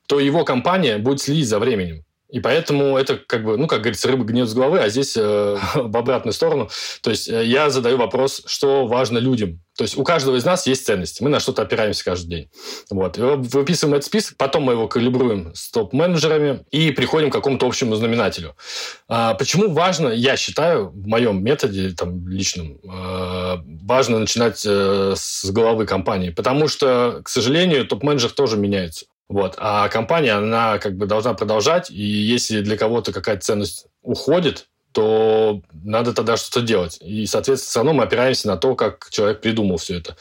то 0.06 0.20
его 0.20 0.44
компания 0.44 0.98
будет 0.98 1.20
следить 1.20 1.48
за 1.48 1.58
временем. 1.58 2.05
И 2.28 2.40
поэтому 2.40 2.96
это 2.96 3.16
как 3.16 3.44
бы, 3.44 3.56
ну, 3.56 3.66
как 3.66 3.80
говорится, 3.80 4.08
рыба 4.08 4.24
гнет 4.24 4.48
с 4.48 4.54
головы, 4.54 4.80
а 4.80 4.88
здесь 4.88 5.16
э, 5.16 5.58
в 5.74 5.96
обратную 5.96 6.32
сторону. 6.32 6.68
То 7.02 7.10
есть 7.10 7.28
э, 7.28 7.44
я 7.44 7.70
задаю 7.70 7.96
вопрос, 7.96 8.42
что 8.46 8.86
важно 8.86 9.18
людям. 9.18 9.60
То 9.76 9.84
есть 9.84 9.96
у 9.96 10.04
каждого 10.04 10.36
из 10.36 10.44
нас 10.44 10.66
есть 10.66 10.86
ценности. 10.86 11.22
Мы 11.22 11.28
на 11.28 11.38
что-то 11.38 11.62
опираемся 11.62 12.04
каждый 12.04 12.28
день. 12.28 12.50
Вот. 12.90 13.18
И 13.18 13.20
выписываем 13.20 13.94
этот 13.94 14.06
список, 14.06 14.36
потом 14.38 14.64
мы 14.64 14.72
его 14.72 14.88
калибруем 14.88 15.54
с 15.54 15.70
топ-менеджерами 15.70 16.64
и 16.70 16.90
приходим 16.90 17.30
к 17.30 17.34
какому-то 17.34 17.66
общему 17.66 17.94
знаменателю. 17.94 18.56
А, 19.06 19.34
почему 19.34 19.70
важно, 19.70 20.08
я 20.08 20.36
считаю, 20.36 20.88
в 20.88 21.06
моем 21.06 21.44
методе 21.44 21.90
там, 21.90 22.26
личном, 22.26 22.78
э, 22.82 23.56
важно 23.82 24.18
начинать 24.18 24.62
э, 24.66 25.14
с 25.14 25.44
головы 25.50 25.84
компании? 25.84 26.30
Потому 26.30 26.68
что, 26.68 27.20
к 27.22 27.28
сожалению, 27.28 27.86
топ-менеджер 27.86 28.30
тоже 28.30 28.56
меняется. 28.56 29.06
Вот. 29.28 29.54
А 29.58 29.88
компания, 29.88 30.32
она 30.32 30.78
как 30.78 30.96
бы 30.96 31.06
должна 31.06 31.34
продолжать, 31.34 31.90
и 31.90 32.02
если 32.02 32.60
для 32.60 32.76
кого-то 32.76 33.12
какая-то 33.12 33.42
ценность 33.42 33.86
уходит, 34.02 34.68
то 34.92 35.60
надо 35.72 36.14
тогда 36.14 36.36
что-то 36.36 36.64
делать. 36.64 36.98
И, 37.02 37.26
соответственно, 37.26 37.68
все 37.68 37.78
равно 37.80 37.92
мы 37.92 38.04
опираемся 38.04 38.48
на 38.48 38.56
то, 38.56 38.74
как 38.74 39.08
человек 39.10 39.42
придумал 39.42 39.76
все 39.76 39.98
это. 39.98 40.16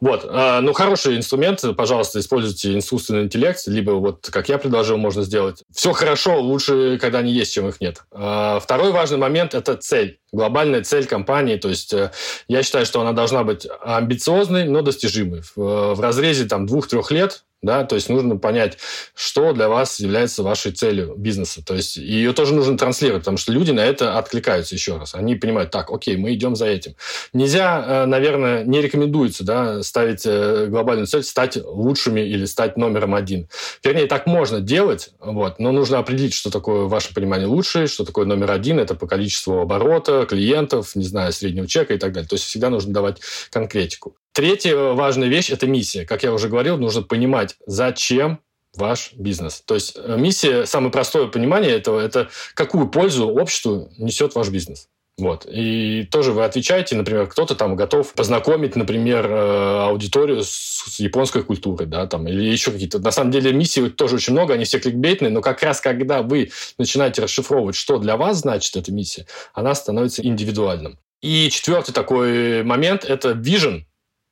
Вот. 0.00 0.26
А, 0.28 0.60
ну, 0.60 0.72
хороший 0.72 1.16
инструмент. 1.16 1.64
Пожалуйста, 1.76 2.20
используйте 2.20 2.78
искусственный 2.78 3.24
интеллект, 3.24 3.60
либо 3.66 3.92
вот, 3.92 4.28
как 4.30 4.48
я 4.48 4.58
предложил, 4.58 4.98
можно 4.98 5.22
сделать. 5.22 5.64
Все 5.74 5.92
хорошо, 5.92 6.40
лучше, 6.40 6.98
когда 7.00 7.20
они 7.20 7.32
есть, 7.32 7.54
чем 7.54 7.68
их 7.68 7.80
нет. 7.80 8.02
А, 8.12 8.60
второй 8.60 8.92
важный 8.92 9.18
момент– 9.18 9.54
это 9.56 9.76
цель. 9.76 10.20
Глобальная 10.30 10.84
цель 10.84 11.06
компании. 11.06 11.56
То 11.56 11.70
есть 11.70 11.92
э, 11.94 12.12
я 12.48 12.62
считаю, 12.62 12.86
что 12.86 13.00
она 13.00 13.12
должна 13.12 13.44
быть 13.44 13.66
амбициозной, 13.80 14.64
но 14.64 14.82
достижимой. 14.82 15.42
В, 15.56 15.94
в 15.94 16.00
разрезе 16.00 16.44
там 16.44 16.66
двух-трех 16.66 17.10
лет 17.10 17.44
да, 17.64 17.84
то 17.84 17.94
есть 17.94 18.08
нужно 18.08 18.36
понять, 18.36 18.78
что 19.14 19.52
для 19.52 19.68
вас 19.68 20.00
является 20.00 20.42
вашей 20.42 20.72
целью 20.72 21.14
бизнеса, 21.16 21.62
то 21.64 21.74
есть 21.74 21.96
ее 21.96 22.32
тоже 22.32 22.54
нужно 22.54 22.76
транслировать, 22.76 23.22
потому 23.22 23.38
что 23.38 23.52
люди 23.52 23.70
на 23.70 23.80
это 23.80 24.18
откликаются 24.18 24.74
еще 24.74 24.96
раз, 24.96 25.14
они 25.14 25.34
понимают, 25.36 25.70
так, 25.70 25.90
окей, 25.90 26.16
мы 26.16 26.34
идем 26.34 26.56
за 26.56 26.66
этим. 26.66 26.94
Нельзя, 27.32 27.84
э, 27.86 28.06
наверное, 28.06 28.64
не 28.64 28.80
рекомендуется, 28.80 29.44
да, 29.44 29.82
ставить 29.82 30.24
э, 30.26 30.66
глобальную 30.68 31.06
цель, 31.06 31.22
стать 31.22 31.56
лучшими 31.56 32.20
или 32.20 32.44
стать 32.44 32.76
номером 32.76 33.14
один. 33.14 33.48
Вернее, 33.82 34.06
так 34.06 34.26
можно 34.26 34.60
делать, 34.60 35.10
вот, 35.20 35.58
но 35.58 35.72
нужно 35.72 35.98
определить, 35.98 36.34
что 36.34 36.50
такое 36.50 36.84
в 36.84 36.88
вашем 36.88 37.14
понимании 37.14 37.46
лучший, 37.46 37.86
что 37.86 38.04
такое 38.04 38.26
номер 38.26 38.50
один, 38.50 38.78
это 38.78 38.94
по 38.94 39.06
количеству 39.06 39.60
оборота, 39.60 40.26
клиентов, 40.26 40.94
не 40.94 41.04
знаю, 41.04 41.32
среднего 41.32 41.66
чека 41.66 41.94
и 41.94 41.98
так 41.98 42.12
далее. 42.12 42.28
То 42.28 42.34
есть 42.34 42.46
всегда 42.46 42.70
нужно 42.70 42.92
давать 42.92 43.20
конкретику. 43.50 44.16
Третья 44.34 44.76
важная 44.76 45.28
вещь– 45.28 45.48
это 45.50 45.68
миссия. 45.68 46.04
Как 46.04 46.24
я 46.24 46.32
уже 46.32 46.48
говорил, 46.48 46.76
нужно 46.76 47.02
понимать, 47.02 47.54
зачем 47.66 48.40
ваш 48.74 49.12
бизнес. 49.12 49.62
То 49.64 49.74
есть 49.74 49.96
э, 49.96 50.16
миссия, 50.18 50.66
самое 50.66 50.90
простое 50.90 51.28
понимание 51.28 51.70
этого, 51.70 52.00
это 52.00 52.28
какую 52.54 52.88
пользу 52.88 53.28
обществу 53.28 53.92
несет 53.96 54.34
ваш 54.34 54.48
бизнес. 54.48 54.88
Вот. 55.16 55.46
И 55.48 56.08
тоже 56.10 56.32
вы 56.32 56.44
отвечаете, 56.44 56.96
например, 56.96 57.28
кто-то 57.28 57.54
там 57.54 57.76
готов 57.76 58.12
познакомить, 58.14 58.74
например, 58.74 59.24
э, 59.30 59.84
аудиторию 59.84 60.42
с 60.42 60.98
японской 60.98 61.44
культурой, 61.44 61.86
да, 61.86 62.08
там, 62.08 62.26
или 62.26 62.42
еще 62.42 62.72
какие-то. 62.72 62.98
На 62.98 63.12
самом 63.12 63.30
деле 63.30 63.52
миссий 63.52 63.88
тоже 63.88 64.16
очень 64.16 64.32
много, 64.32 64.54
они 64.54 64.64
все 64.64 64.80
кликбейтные, 64.80 65.30
но 65.30 65.42
как 65.42 65.62
раз 65.62 65.80
когда 65.80 66.22
вы 66.22 66.50
начинаете 66.76 67.22
расшифровывать, 67.22 67.76
что 67.76 67.98
для 67.98 68.16
вас 68.16 68.38
значит 68.38 68.74
эта 68.74 68.90
миссия, 68.90 69.26
она 69.52 69.76
становится 69.76 70.26
индивидуальным. 70.26 70.98
И 71.22 71.48
четвертый 71.50 71.92
такой 71.92 72.64
момент– 72.64 73.04
это 73.08 73.30
vision, 73.30 73.84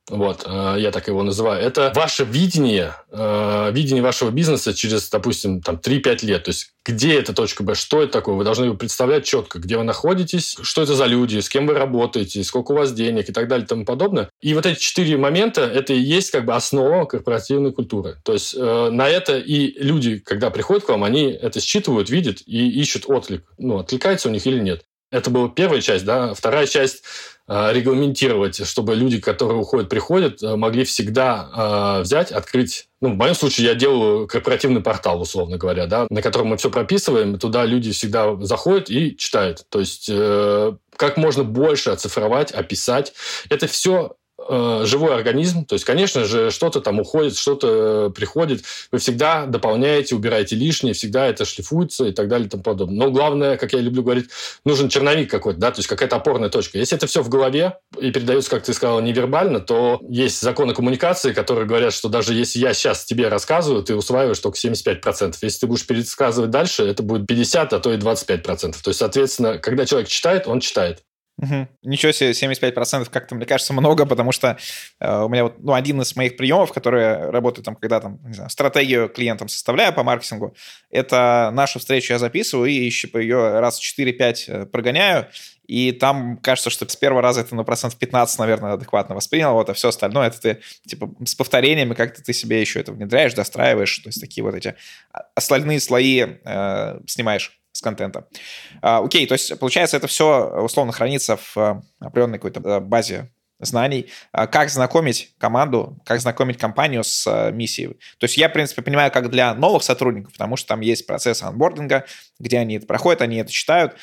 вот, 0.09 0.43
э, 0.45 0.75
я 0.79 0.91
так 0.91 1.07
его 1.07 1.23
называю, 1.23 1.61
это 1.61 1.93
ваше 1.95 2.25
видение, 2.25 2.93
э, 3.09 3.71
видение 3.71 4.03
вашего 4.03 4.31
бизнеса 4.31 4.73
через, 4.73 5.09
допустим, 5.09 5.61
там 5.61 5.77
3-5 5.77 6.23
лет. 6.23 6.43
То 6.43 6.49
есть, 6.49 6.73
где 6.85 7.17
эта 7.17 7.33
точка 7.33 7.63
Б, 7.63 7.73
что 7.73 8.01
это 8.01 8.11
такое? 8.11 8.35
Вы 8.35 8.43
должны 8.43 8.73
представлять 8.75 9.23
четко, 9.23 9.59
где 9.59 9.77
вы 9.77 9.83
находитесь, 9.83 10.57
что 10.61 10.81
это 10.81 10.95
за 10.95 11.05
люди, 11.05 11.39
с 11.39 11.47
кем 11.47 11.67
вы 11.67 11.75
работаете, 11.75 12.43
сколько 12.43 12.73
у 12.73 12.75
вас 12.75 12.91
денег 12.91 13.29
и 13.29 13.31
так 13.31 13.47
далее 13.47 13.63
и 13.63 13.67
тому 13.67 13.85
подобное. 13.85 14.29
И 14.41 14.53
вот 14.53 14.65
эти 14.65 14.77
четыре 14.77 15.15
момента, 15.15 15.61
это 15.61 15.93
и 15.93 15.99
есть 15.99 16.31
как 16.31 16.43
бы 16.43 16.53
основа 16.53 17.05
корпоративной 17.05 17.71
культуры. 17.71 18.17
То 18.25 18.33
есть, 18.33 18.53
э, 18.55 18.89
на 18.91 19.07
это 19.07 19.37
и 19.37 19.73
люди, 19.81 20.19
когда 20.19 20.49
приходят 20.49 20.83
к 20.83 20.89
вам, 20.89 21.05
они 21.05 21.31
это 21.31 21.61
считывают, 21.61 22.09
видят 22.09 22.41
и 22.45 22.69
ищут 22.81 23.05
отклик. 23.07 23.45
Ну, 23.57 23.77
откликается 23.77 24.27
у 24.27 24.31
них 24.31 24.45
или 24.45 24.59
нет. 24.59 24.83
Это 25.13 25.29
была 25.29 25.47
первая 25.47 25.79
часть, 25.79 26.05
да. 26.05 26.33
Вторая 26.33 26.65
часть 26.65 27.03
регламентировать, 27.47 28.65
чтобы 28.65 28.95
люди, 28.95 29.19
которые 29.19 29.59
уходят, 29.59 29.89
приходят, 29.89 30.41
э, 30.41 30.55
могли 30.55 30.83
всегда 30.83 31.97
э, 31.99 32.01
взять, 32.01 32.31
открыть. 32.31 32.87
Ну, 33.01 33.09
в 33.09 33.17
моем 33.17 33.35
случае 33.35 33.67
я 33.67 33.75
делаю 33.75 34.27
корпоративный 34.27 34.81
портал, 34.81 35.21
условно 35.21 35.57
говоря, 35.57 35.87
да, 35.87 36.07
на 36.09 36.21
котором 36.21 36.47
мы 36.47 36.57
все 36.57 36.69
прописываем. 36.69 37.37
Туда 37.37 37.65
люди 37.65 37.91
всегда 37.91 38.35
заходят 38.41 38.89
и 38.89 39.17
читают. 39.17 39.65
То 39.69 39.79
есть 39.79 40.09
как 40.95 41.17
можно 41.17 41.43
больше 41.43 41.89
оцифровать, 41.89 42.51
описать. 42.51 43.13
Это 43.49 43.67
все 43.67 44.15
Э, 44.22 44.22
живой 44.49 45.15
организм, 45.15 45.65
то 45.65 45.73
есть, 45.73 45.85
конечно 45.85 46.25
же, 46.25 46.51
что-то 46.51 46.81
там 46.81 46.99
уходит, 46.99 47.37
что-то 47.37 48.07
э, 48.07 48.09
приходит, 48.13 48.63
вы 48.91 48.99
всегда 48.99 49.45
дополняете, 49.45 50.15
убираете 50.15 50.55
лишнее, 50.55 50.93
всегда 50.93 51.27
это 51.27 51.45
шлифуется 51.45 52.05
и 52.05 52.11
так 52.11 52.27
далее 52.27 52.47
и 52.47 52.49
тому 52.49 52.63
подобное. 52.63 52.97
Но 52.97 53.11
главное, 53.11 53.57
как 53.57 53.73
я 53.73 53.79
люблю 53.79 54.03
говорить, 54.03 54.29
нужен 54.65 54.89
черновик 54.89 55.29
какой-то, 55.29 55.59
да, 55.59 55.71
то 55.71 55.79
есть 55.79 55.87
какая-то 55.87 56.15
опорная 56.15 56.49
точка. 56.49 56.77
Если 56.77 56.97
это 56.97 57.07
все 57.07 57.21
в 57.21 57.29
голове 57.29 57.77
и 57.99 58.11
передается, 58.11 58.49
как 58.49 58.63
ты 58.63 58.73
сказал, 58.73 59.01
невербально, 59.01 59.59
то 59.59 59.99
есть 60.09 60.41
законы 60.41 60.73
коммуникации, 60.73 61.33
которые 61.33 61.65
говорят, 61.65 61.93
что 61.93 62.09
даже 62.09 62.33
если 62.33 62.59
я 62.59 62.73
сейчас 62.73 63.05
тебе 63.05 63.27
рассказываю, 63.27 63.83
ты 63.83 63.95
усваиваешь 63.95 64.39
только 64.39 64.57
75%. 64.57 65.35
Если 65.41 65.59
ты 65.59 65.67
будешь 65.67 65.87
пересказывать 65.87 66.51
дальше, 66.51 66.83
это 66.83 67.03
будет 67.03 67.27
50, 67.27 67.73
а 67.73 67.79
то 67.79 67.93
и 67.93 67.97
25%. 67.97 68.75
То 68.83 68.89
есть, 68.89 68.99
соответственно, 68.99 69.57
когда 69.57 69.85
человек 69.85 70.09
читает, 70.09 70.47
он 70.47 70.59
читает. 70.59 71.03
Угу. 71.43 71.67
Ничего 71.83 72.11
себе, 72.11 72.31
75% 72.31 73.09
как-то, 73.09 73.35
мне 73.35 73.45
кажется, 73.45 73.73
много, 73.73 74.05
потому 74.05 74.31
что 74.31 74.57
э, 74.99 75.23
у 75.23 75.29
меня 75.29 75.43
вот, 75.43 75.55
ну, 75.59 75.73
один 75.73 76.01
из 76.01 76.15
моих 76.15 76.37
приемов, 76.37 76.71
которые 76.71 77.29
работают 77.29 77.65
там, 77.65 77.75
когда 77.75 77.99
там, 77.99 78.19
не 78.25 78.33
знаю, 78.33 78.49
стратегию 78.49 79.09
клиентам 79.09 79.49
составляю 79.49 79.93
по 79.93 80.03
маркетингу, 80.03 80.55
это 80.89 81.51
нашу 81.53 81.79
встречу 81.79 82.13
я 82.13 82.19
записываю 82.19 82.69
и 82.69 82.73
еще 82.73 83.07
по 83.07 83.17
ее 83.17 83.59
раз 83.59 83.79
4-5 83.81 84.35
э, 84.47 84.65
прогоняю, 84.67 85.27
и 85.67 85.91
там 85.91 86.37
кажется, 86.37 86.69
что 86.69 86.87
с 86.87 86.95
первого 86.95 87.21
раза 87.21 87.41
это 87.41 87.55
на 87.55 87.61
ну, 87.61 87.65
процент 87.65 87.95
15, 87.95 88.39
наверное, 88.39 88.73
адекватно 88.73 89.15
воспринял, 89.15 89.53
вот, 89.53 89.69
а 89.69 89.73
все 89.73 89.89
остальное 89.89 90.27
это 90.27 90.39
ты, 90.39 90.61
типа, 90.85 91.09
с 91.25 91.35
повторениями 91.35 91.93
как-то 91.93 92.21
ты 92.21 92.33
себе 92.33 92.61
еще 92.61 92.79
это 92.79 92.91
внедряешь, 92.91 93.33
достраиваешь, 93.33 93.97
то 93.99 94.09
есть 94.09 94.21
такие 94.21 94.43
вот 94.43 94.55
эти 94.55 94.75
а, 95.11 95.23
остальные 95.35 95.79
слои 95.79 96.25
э, 96.43 96.99
снимаешь 97.07 97.62
с 97.73 97.81
контента. 97.81 98.27
А, 98.81 98.99
окей, 98.99 99.27
то 99.27 99.33
есть, 99.33 99.59
получается, 99.59 99.97
это 99.97 100.07
все 100.07 100.61
условно 100.61 100.93
хранится 100.93 101.37
в 101.37 101.57
э, 101.57 101.81
определенной 101.99 102.37
какой-то 102.37 102.61
э, 102.61 102.79
базе 102.79 103.31
знаний, 103.59 104.11
а 104.31 104.45
как 104.45 104.69
знакомить 104.69 105.33
команду, 105.39 105.97
как 106.05 106.19
знакомить 106.19 106.57
компанию 106.57 107.03
с 107.03 107.25
э, 107.25 107.51
миссией. 107.51 107.93
То 108.19 108.25
есть 108.25 108.37
я, 108.37 108.47
в 108.47 108.53
принципе, 108.53 108.83
понимаю, 108.83 109.11
как 109.11 109.29
для 109.31 109.55
новых 109.55 109.83
сотрудников, 109.83 110.33
потому 110.33 110.55
что 110.55 110.67
там 110.67 110.81
есть 110.81 111.07
процесс 111.07 111.41
анбординга, 111.41 112.05
где 112.39 112.59
они 112.59 112.75
это 112.75 112.85
проходят, 112.85 113.21
они 113.21 113.37
это 113.37 113.51
читают. 113.51 113.95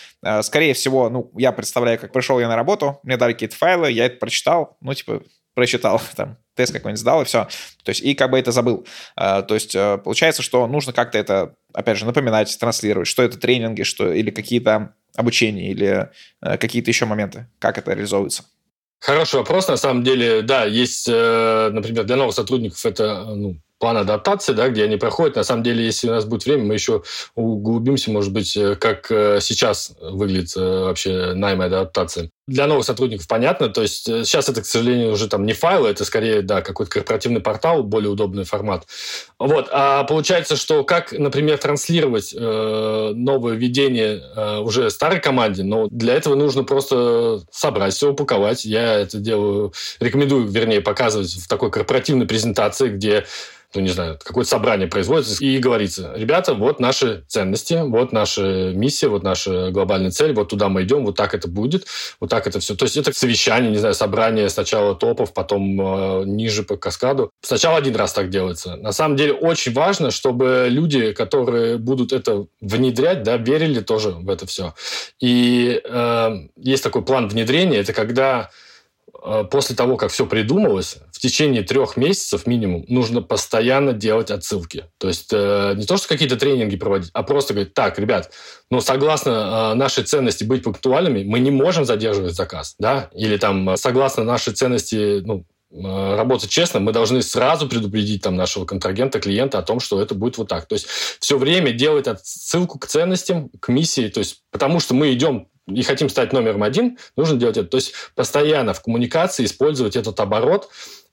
Скорее 0.42 0.74
всего, 0.74 1.08
ну, 1.08 1.30
я 1.36 1.52
представляю, 1.52 1.98
как 1.98 2.12
пришел 2.12 2.40
я 2.40 2.48
на 2.48 2.56
работу, 2.56 2.98
мне 3.02 3.16
дали 3.16 3.34
какие-то 3.34 3.56
файлы, 3.56 3.92
я 3.92 4.06
это 4.06 4.16
прочитал, 4.16 4.78
ну, 4.80 4.94
типа, 4.94 5.22
прочитал, 5.60 6.00
там, 6.16 6.38
тест 6.54 6.72
какой-нибудь 6.72 7.00
сдал, 7.00 7.20
и 7.20 7.24
все. 7.26 7.48
То 7.84 7.90
есть, 7.90 8.00
и 8.00 8.14
как 8.14 8.30
бы 8.30 8.38
это 8.38 8.50
забыл. 8.50 8.86
То 9.14 9.46
есть, 9.50 9.72
получается, 9.72 10.42
что 10.42 10.66
нужно 10.66 10.94
как-то 10.94 11.18
это 11.18 11.54
опять 11.72 11.98
же, 11.98 12.06
напоминать, 12.06 12.56
транслировать, 12.58 13.08
что 13.08 13.22
это 13.22 13.38
тренинги, 13.38 13.82
что 13.82 14.12
или 14.12 14.30
какие-то 14.30 14.94
обучения, 15.16 15.70
или 15.70 16.10
э, 16.42 16.56
какие-то 16.56 16.90
еще 16.90 17.04
моменты, 17.04 17.46
как 17.58 17.78
это 17.78 17.92
реализовывается? 17.92 18.44
Хороший 19.00 19.36
вопрос. 19.36 19.68
На 19.68 19.76
самом 19.76 20.04
деле, 20.04 20.42
да, 20.42 20.64
есть, 20.64 21.08
э, 21.08 21.70
например, 21.72 22.04
для 22.04 22.16
новых 22.16 22.34
сотрудников 22.34 22.84
это 22.84 23.24
ну, 23.24 23.56
план 23.78 23.96
адаптации, 23.96 24.52
да, 24.52 24.68
где 24.68 24.84
они 24.84 24.96
проходят. 24.96 25.36
На 25.36 25.42
самом 25.42 25.62
деле, 25.62 25.84
если 25.84 26.08
у 26.08 26.12
нас 26.12 26.26
будет 26.26 26.44
время, 26.44 26.64
мы 26.64 26.74
еще 26.74 27.02
углубимся, 27.34 28.10
может 28.10 28.32
быть, 28.32 28.56
э, 28.56 28.76
как 28.76 29.10
э, 29.10 29.40
сейчас 29.40 29.92
выглядит 30.00 30.54
э, 30.56 30.60
вообще 30.60 31.32
найм 31.34 31.62
адаптации. 31.62 32.30
Для 32.50 32.66
новых 32.66 32.84
сотрудников 32.84 33.28
понятно, 33.28 33.68
то 33.68 33.80
есть 33.82 34.06
сейчас 34.06 34.48
это, 34.48 34.62
к 34.62 34.66
сожалению, 34.66 35.12
уже 35.12 35.28
там 35.28 35.46
не 35.46 35.52
файлы, 35.52 35.88
это 35.88 36.04
скорее, 36.04 36.42
да, 36.42 36.62
какой-то 36.62 36.90
корпоративный 36.90 37.40
портал, 37.40 37.84
более 37.84 38.10
удобный 38.10 38.42
формат. 38.42 38.86
Вот, 39.38 39.68
а 39.70 40.02
получается, 40.02 40.56
что 40.56 40.82
как, 40.82 41.12
например, 41.12 41.58
транслировать 41.58 42.34
э, 42.36 43.12
новое 43.14 43.54
введение 43.54 44.20
э, 44.34 44.58
уже 44.58 44.90
старой 44.90 45.20
команде, 45.20 45.62
но 45.62 45.86
для 45.90 46.14
этого 46.14 46.34
нужно 46.34 46.64
просто 46.64 47.40
собрать 47.52 47.94
все, 47.94 48.10
упаковать. 48.10 48.64
Я 48.64 48.94
это 48.98 49.18
делаю, 49.18 49.72
рекомендую, 50.00 50.48
вернее, 50.48 50.80
показывать 50.80 51.32
в 51.32 51.46
такой 51.46 51.70
корпоративной 51.70 52.26
презентации, 52.26 52.88
где 52.88 53.26
ну, 53.74 53.80
не 53.82 53.88
знаю, 53.90 54.18
какое-то 54.22 54.50
собрание 54.50 54.88
производится, 54.88 55.42
и 55.44 55.58
говорится, 55.58 56.12
ребята, 56.16 56.54
вот 56.54 56.80
наши 56.80 57.24
ценности, 57.28 57.80
вот 57.84 58.12
наша 58.12 58.72
миссия, 58.74 59.08
вот 59.08 59.22
наша 59.22 59.70
глобальная 59.70 60.10
цель, 60.10 60.32
вот 60.32 60.48
туда 60.48 60.68
мы 60.68 60.82
идем, 60.82 61.04
вот 61.04 61.16
так 61.16 61.34
это 61.34 61.46
будет, 61.46 61.86
вот 62.18 62.30
так 62.30 62.39
это 62.46 62.60
все. 62.60 62.74
То 62.74 62.84
есть 62.84 62.96
это 62.96 63.12
совещание, 63.12 63.70
не 63.70 63.78
знаю, 63.78 63.94
собрание 63.94 64.48
сначала 64.48 64.94
топов, 64.94 65.32
потом 65.32 65.80
э, 65.80 66.24
ниже 66.26 66.62
по 66.62 66.76
каскаду. 66.76 67.30
Сначала 67.42 67.78
один 67.78 67.96
раз 67.96 68.12
так 68.12 68.30
делается. 68.30 68.76
На 68.76 68.92
самом 68.92 69.16
деле 69.16 69.32
очень 69.32 69.72
важно, 69.72 70.10
чтобы 70.10 70.66
люди, 70.68 71.12
которые 71.12 71.78
будут 71.78 72.12
это 72.12 72.46
внедрять, 72.60 73.22
да, 73.22 73.36
верили 73.36 73.80
тоже 73.80 74.10
в 74.10 74.28
это 74.28 74.46
все. 74.46 74.74
И 75.20 75.80
э, 75.84 76.30
есть 76.56 76.82
такой 76.82 77.02
план 77.02 77.28
внедрения, 77.28 77.78
это 77.78 77.92
когда 77.92 78.50
после 79.50 79.76
того, 79.76 79.96
как 79.96 80.10
все 80.10 80.26
придумалось, 80.26 80.98
в 81.12 81.18
течение 81.18 81.62
трех 81.62 81.98
месяцев 81.98 82.46
минимум 82.46 82.84
нужно 82.88 83.20
постоянно 83.20 83.92
делать 83.92 84.30
отсылки. 84.30 84.86
То 84.96 85.08
есть 85.08 85.28
э, 85.32 85.74
не 85.76 85.84
то, 85.84 85.98
что 85.98 86.08
какие-то 86.08 86.36
тренинги 86.36 86.76
проводить, 86.76 87.10
а 87.12 87.22
просто 87.22 87.52
говорить, 87.52 87.74
так, 87.74 87.98
ребят, 87.98 88.32
ну, 88.70 88.80
согласно 88.80 89.72
э, 89.72 89.74
нашей 89.74 90.04
ценности 90.04 90.44
быть 90.44 90.62
пунктуальными, 90.62 91.24
мы 91.24 91.40
не 91.40 91.50
можем 91.50 91.84
задерживать 91.84 92.34
заказ, 92.34 92.74
да, 92.78 93.10
или 93.14 93.36
там, 93.36 93.76
согласно 93.76 94.24
нашей 94.24 94.54
ценности, 94.54 95.20
ну, 95.22 95.44
работать 95.72 96.50
честно, 96.50 96.80
мы 96.80 96.92
должны 96.92 97.22
сразу 97.22 97.68
предупредить 97.68 98.22
там 98.22 98.34
нашего 98.34 98.64
контрагента, 98.64 99.20
клиента 99.20 99.58
о 99.58 99.62
том, 99.62 99.78
что 99.78 100.00
это 100.00 100.14
будет 100.14 100.38
вот 100.38 100.48
так. 100.48 100.66
То 100.66 100.74
есть 100.74 100.86
все 101.20 101.38
время 101.38 101.72
делать 101.72 102.08
отсылку 102.08 102.78
к 102.78 102.86
ценностям, 102.86 103.50
к 103.60 103.68
миссии, 103.68 104.08
то 104.08 104.18
есть 104.18 104.42
потому 104.50 104.80
что 104.80 104.94
мы 104.94 105.12
идем 105.12 105.48
и 105.66 105.82
хотим 105.82 106.08
стать 106.08 106.32
номером 106.32 106.62
один, 106.62 106.98
нужно 107.16 107.38
делать 107.38 107.56
это. 107.56 107.68
То 107.68 107.76
есть 107.76 107.94
постоянно 108.14 108.74
в 108.74 108.82
коммуникации 108.82 109.44
использовать 109.44 109.96
этот 109.96 110.18
оборот, 110.20 110.68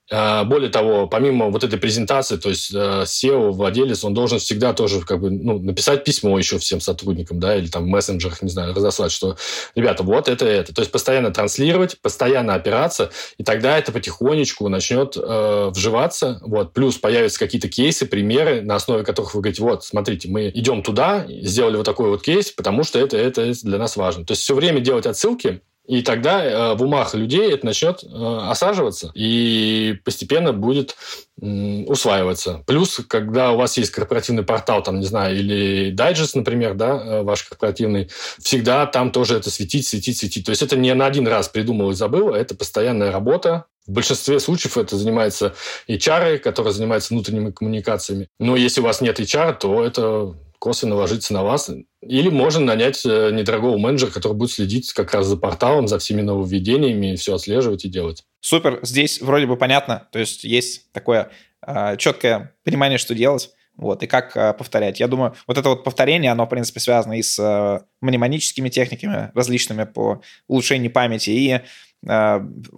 более 0.10 0.70
того, 0.70 1.08
помимо 1.08 1.50
вот 1.50 1.64
этой 1.64 1.78
презентации, 1.78 2.38
то 2.38 2.50
есть 2.50 2.74
э, 2.74 3.04
SEO, 3.04 3.52
владелец, 3.52 4.06
он 4.06 4.14
должен 4.14 4.40
всегда 4.40 4.74
тоже 4.74 5.02
как 5.02 5.20
бы 5.20 5.30
ну, 5.30 5.60
написать 5.60 6.06
письмо 6.06 6.38
еще 6.38 6.58
всем 6.60 6.80
сотрудникам, 6.80 7.40
да, 7.40 7.56
или 7.56 7.68
там 7.68 7.84
в 7.84 7.88
мессенджерах, 7.88 8.42
не 8.42 8.50
знаю, 8.50 8.74
разослать, 8.74 9.12
что, 9.12 9.36
ребята, 9.76 10.04
вот 10.04 10.30
это, 10.30 10.46
это. 10.46 10.74
То 10.74 10.82
есть 10.82 10.92
постоянно 10.92 11.32
транслировать, 11.32 12.00
постоянно 12.02 12.54
опираться, 12.54 13.12
и 13.38 13.44
тогда 13.44 13.78
это 13.78 13.92
потихонечку 13.92 14.70
начнет 14.70 15.18
э, 15.18 15.72
вживаться. 15.74 16.40
Вот. 16.42 16.74
Плюс 16.74 16.98
появятся 16.98 17.40
какие-то 17.40 17.68
кейсы, 17.68 18.06
примеры, 18.06 18.62
на 18.62 18.76
основе 18.76 19.04
которых 19.04 19.36
вы 19.36 19.42
говорите, 19.42 19.62
вот, 19.62 19.84
смотрите, 19.84 20.30
мы 20.30 20.50
идем 20.50 20.84
туда, 20.84 21.26
сделали 21.28 21.76
вот 21.76 21.86
такой 21.86 22.10
вот 22.10 22.22
кейс, 22.22 22.52
потому 22.52 22.84
что 22.84 23.00
это, 23.00 23.18
это, 23.18 23.42
это 23.42 23.62
для 23.64 23.78
нас 23.78 23.98
важно. 23.98 24.26
То 24.26 24.32
есть 24.32 24.44
все 24.44 24.56
время 24.56 24.80
делать 24.80 25.06
отсылки, 25.06 25.62
и 25.88 26.02
тогда 26.02 26.44
э, 26.44 26.76
в 26.76 26.84
умах 26.84 27.16
людей 27.16 27.54
это 27.54 27.66
начнет 27.66 28.04
э, 28.04 28.08
осаживаться 28.50 29.12
и 29.16 29.96
постепенно 30.04 30.52
будет 30.52 30.98
усваиваться. 31.40 32.64
Плюс, 32.66 33.00
когда 33.08 33.52
у 33.52 33.58
вас 33.58 33.78
есть 33.78 33.92
корпоративный 33.92 34.44
портал, 34.44 34.84
там, 34.84 35.00
не 35.00 35.06
знаю, 35.06 35.38
или 35.38 35.92
дайджест, 35.92 36.36
например, 36.36 36.74
да, 36.74 36.90
э, 36.90 37.24
ваш 37.24 37.44
корпоративный, 37.44 38.10
всегда 38.40 38.86
там 38.86 39.12
тоже 39.12 39.38
это 39.38 39.50
светить, 39.50 39.88
светить, 39.88 40.18
светить. 40.18 40.46
То 40.46 40.50
есть 40.50 40.62
это 40.62 40.76
не 40.76 40.94
на 40.94 41.06
один 41.06 41.26
раз 41.28 41.48
придумал 41.48 41.92
и 41.92 41.96
забыл, 41.96 42.34
это 42.34 42.54
постоянная 42.54 43.12
работа, 43.12 43.66
в 43.86 43.92
большинстве 43.92 44.42
случаев 44.42 44.78
это 44.78 44.98
занимается 44.98 45.56
HR, 45.88 46.40
который 46.40 46.74
занимается 46.74 47.14
внутренними 47.14 47.52
коммуникациями. 47.52 48.28
Но 48.38 48.58
если 48.58 48.82
у 48.82 48.84
вас 48.84 49.00
нет 49.00 49.18
HR, 49.20 49.58
то 49.58 49.86
это 49.86 50.36
косвенно 50.60 50.96
ложится 50.96 51.34
на 51.34 51.44
вас. 51.44 51.70
Или 52.02 52.30
можно 52.30 52.62
нанять 52.62 53.06
э, 53.06 53.32
недорогого 53.32 53.78
менеджера, 53.78 54.12
который 54.12 54.34
будет 54.34 54.52
следить 54.52 54.92
как 54.94 55.14
раз 55.14 55.28
за 55.28 55.38
порталом, 55.38 55.88
за 55.88 56.00
всеми 56.00 56.22
нововведениями, 56.22 57.16
все 57.16 57.36
отслеживать 57.36 57.86
и 57.86 57.90
делать. 57.90 58.24
Супер, 58.42 58.80
здесь 58.84 59.22
вроде 59.22 59.46
бы 59.46 59.58
понятно, 59.58 60.08
то 60.12 60.20
есть 60.20 60.44
есть 60.44 60.92
такое 60.92 61.32
э, 61.66 61.98
четкое 61.98 62.56
понимание, 62.64 62.98
что 62.98 63.16
делать. 63.16 63.52
Вот, 63.78 64.02
и 64.02 64.08
как 64.08 64.36
э, 64.36 64.54
повторять. 64.54 65.00
Я 65.00 65.08
думаю, 65.08 65.36
вот 65.46 65.58
это 65.60 65.70
вот 65.70 65.84
повторение, 65.84 66.32
оно, 66.32 66.48
в 66.48 66.50
принципе, 66.50 66.80
связано 66.80 67.14
и 67.14 67.22
с 67.22 67.38
э, 67.38 67.86
мнемоническими 68.02 68.70
техниками 68.70 69.32
различными 69.36 69.84
по 69.84 70.24
улучшению 70.48 70.92
памяти, 70.92 71.30
и 71.30 71.62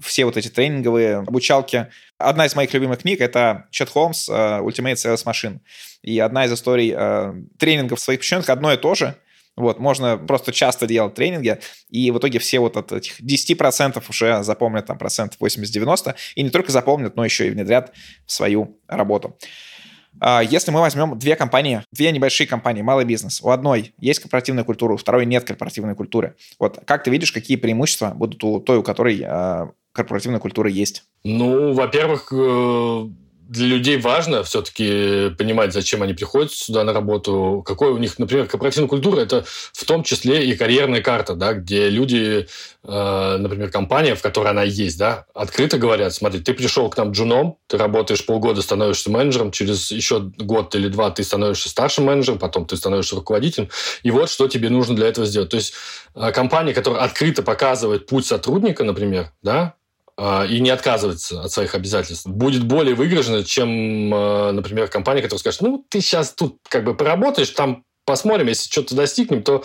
все 0.01 0.25
вот 0.25 0.37
эти 0.37 0.47
тренинговые 0.47 1.17
обучалки. 1.17 1.87
Одна 2.17 2.45
из 2.45 2.55
моих 2.55 2.73
любимых 2.73 2.99
книг— 2.99 3.21
это 3.21 3.67
Чет 3.71 3.89
Холмс 3.89 4.29
«Ultimate 4.29 4.95
Sales 4.95 5.25
Machine». 5.25 5.59
И 6.01 6.19
одна 6.19 6.45
из 6.45 6.53
историй 6.53 6.93
э, 6.95 7.33
тренингов 7.57 7.99
своих 7.99 8.19
подчиненных 8.19 8.49
одно 8.49 8.73
и 8.73 8.77
то 8.77 8.95
же. 8.95 9.15
Вот, 9.59 9.77
можно 9.77 10.17
просто 10.17 10.53
часто 10.53 10.87
делать 10.87 11.15
тренинги, 11.15 11.59
и 11.89 12.11
в 12.11 12.17
итоге 12.17 12.39
все 12.39 12.59
вот 12.59 12.77
от 12.77 12.93
этих 12.93 13.19
10% 13.19 14.01
уже 14.09 14.41
запомнят 14.41 14.85
там 14.85 14.97
процентов 14.97 15.37
80-90, 15.41 16.15
и 16.35 16.43
не 16.43 16.49
только 16.49 16.71
запомнят, 16.71 17.17
но 17.17 17.25
еще 17.25 17.47
и 17.47 17.49
внедрят 17.49 17.91
в 18.25 18.31
свою 18.31 18.79
работу. 18.87 19.37
А, 20.19 20.41
если 20.41 20.71
мы 20.71 20.81
возьмем 20.81 21.17
две 21.17 21.35
компании, 21.35 21.83
две 21.91 22.11
небольшие 22.11 22.47
компании, 22.47 22.81
малый 22.81 23.05
бизнес, 23.05 23.41
у 23.41 23.49
одной 23.49 23.93
есть 23.99 24.19
корпоративная 24.19 24.63
культура, 24.63 24.93
у 24.93 24.97
второй 24.97 25.25
нет 25.25 25.43
корпоративной 25.43 25.95
культуры. 25.95 26.35
Вот 26.59 26.79
как 26.85 27.03
ты 27.03 27.11
видишь, 27.11 27.31
какие 27.31 27.57
преимущества 27.57 28.11
будут 28.15 28.43
у 28.43 28.59
той, 28.59 28.77
у 28.77 28.83
которой 28.83 29.21
а, 29.25 29.71
корпоративная 29.91 30.39
культура 30.39 30.69
есть? 30.69 31.03
Ну, 31.23 31.73
во-первых, 31.73 32.31
э, 32.31 33.09
для 33.49 33.65
людей 33.65 33.97
важно 33.97 34.43
все-таки 34.43 35.31
понимать, 35.31 35.73
зачем 35.73 36.03
они 36.03 36.13
приходят 36.13 36.51
сюда 36.51 36.83
на 36.83 36.93
работу, 36.93 37.63
какой 37.65 37.89
у 37.89 37.97
них, 37.97 38.19
например, 38.19 38.45
корпоративная 38.45 38.87
культура, 38.87 39.19
это 39.19 39.43
в 39.73 39.85
том 39.85 40.03
числе 40.03 40.45
и 40.45 40.55
карьерная 40.55 41.01
карта, 41.01 41.33
да, 41.33 41.53
где 41.53 41.89
люди, 41.89 42.47
э, 42.83 43.37
например, 43.39 43.71
компания, 43.71 44.13
в 44.13 44.21
которой 44.21 44.49
она 44.51 44.61
есть, 44.61 44.99
да, 44.99 45.25
открыто 45.33 45.79
говорят, 45.79 46.13
смотри, 46.13 46.41
ты 46.41 46.53
пришел 46.53 46.91
к 46.91 46.97
нам 46.97 47.11
джуном, 47.11 47.57
ты 47.65 47.77
работаешь 47.77 48.23
полгода, 48.23 48.61
становишься 48.61 49.09
менеджером, 49.09 49.51
через 49.51 49.89
еще 49.89 50.19
год 50.37 50.75
или 50.75 50.87
два 50.87 51.09
ты 51.09 51.23
становишься 51.23 51.69
старшим 51.69 52.05
менеджером, 52.05 52.37
потом 52.37 52.67
ты 52.67 52.77
становишься 52.77 53.15
руководителем, 53.15 53.69
и 54.03 54.11
вот 54.11 54.29
что 54.29 54.47
тебе 54.47 54.69
нужно 54.69 54.95
для 54.95 55.07
этого 55.07 55.25
сделать. 55.25 55.49
То 55.49 55.57
есть 55.57 55.73
э, 56.13 56.31
компания, 56.31 56.75
которая 56.75 57.01
открыто 57.01 57.41
показывает 57.41 58.05
путь 58.05 58.27
сотрудника, 58.27 58.83
например, 58.83 59.31
да, 59.41 59.73
и 60.49 60.59
не 60.59 60.69
отказываться 60.69 61.43
от 61.43 61.51
своих 61.51 61.75
обязательств, 61.75 62.27
будет 62.27 62.63
более 62.63 62.95
выигрышно, 62.95 63.43
чем, 63.43 64.11
а, 64.13 64.51
например, 64.51 64.87
компания, 64.89 65.21
которая 65.21 65.39
скажет, 65.39 65.61
ну, 65.61 65.85
ты 65.89 66.01
сейчас 66.01 66.33
тут 66.33 66.57
как 66.67 66.83
бы 66.83 66.95
поработаешь, 66.95 67.49
там 67.51 67.83
посмотрим, 68.05 68.47
если 68.47 68.69
что-то 68.69 68.95
достигнем, 68.95 69.43
то 69.43 69.63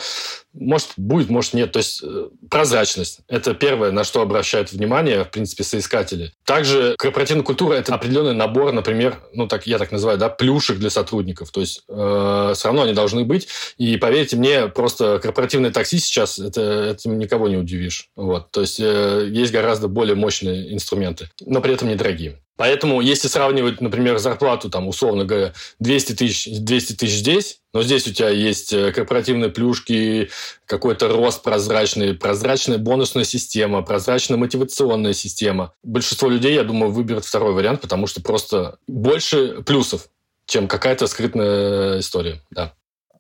может 0.55 0.90
будет, 0.97 1.29
может 1.29 1.53
нет. 1.53 1.73
То 1.73 1.79
есть 1.79 2.03
э, 2.03 2.29
прозрачность– 2.49 3.21
это 3.29 3.55
первое, 3.55 3.90
на 3.90 4.05
что 4.05 4.23
обращают 4.23 4.73
внимание, 4.73 5.25
в 5.25 5.31
принципе, 5.31 5.64
соискатели. 5.64 6.33
Также 6.45 6.95
корпоративная 6.99 7.45
культура– 7.45 7.75
это 7.75 7.95
определенный 7.95 8.35
набор, 8.35 8.73
например, 8.73 9.19
ну 9.33 9.47
так 9.47 9.67
я 9.67 9.79
так 9.79 9.93
называю, 9.93 10.19
да, 10.19 10.29
плюшек 10.29 10.79
для 10.79 10.90
сотрудников. 10.90 11.51
То 11.51 11.61
есть 11.61 11.83
э, 11.88 12.53
все 12.55 12.69
равно 12.69 12.83
они 12.83 12.95
должны 12.95 13.25
быть. 13.25 13.49
И 13.77 13.97
поверьте 13.97 14.37
мне, 14.37 14.69
просто 14.69 15.19
корпоративное 15.21 15.71
такси 15.71 15.99
сейчас 15.99 16.38
это 16.38 16.90
этим 16.90 17.19
никого 17.19 17.49
не 17.49 17.57
удивишь. 17.57 18.09
Вот. 18.17 18.51
То 18.51 18.61
есть 18.61 18.79
э, 18.81 19.29
есть 19.31 19.53
гораздо 19.53 19.88
более 19.88 20.14
мощные 20.14 20.73
инструменты, 20.73 21.31
но 21.45 21.61
при 21.61 21.75
этом 21.75 21.88
недорогие. 21.88 22.38
Поэтому, 22.57 23.01
если 23.01 23.27
сравнивать, 23.27 23.81
например, 23.81 24.19
зарплату, 24.19 24.71
там, 24.71 24.87
условно 24.87 25.25
говоря, 25.25 25.53
200 25.81 26.12
тысяч, 26.12 26.49
200 26.61 26.93
тысяч 26.93 27.17
здесь, 27.17 27.59
но 27.73 27.83
здесь 27.83 28.07
у 28.07 28.12
тебя 28.12 28.29
есть 28.29 28.73
э, 28.73 28.93
корпоративные 28.93 29.51
плюшки, 29.51 30.31
какой-то 30.66 31.09
рост 31.09 31.42
прозрачный, 31.42 32.14
прозрачная 32.14 32.78
бонусная 32.78 33.24
система, 33.24 33.83
прозрачная 33.83 34.38
мотивационная 34.38 35.12
система. 35.12 35.72
Большинство 35.83 36.28
людей, 36.28 36.54
я 36.54 36.64
думаю, 36.64 36.92
выберут 36.92 37.24
второй 37.24 37.52
вариант, 37.52 37.80
потому 37.80 38.07
что 38.07 38.22
просто 38.22 38.78
больше 38.87 39.62
плюсов, 39.62 40.09
чем 40.46 40.68
какая-то 40.68 41.07
скрытная 41.07 42.00
история. 42.00 42.40
Да. 42.50 42.74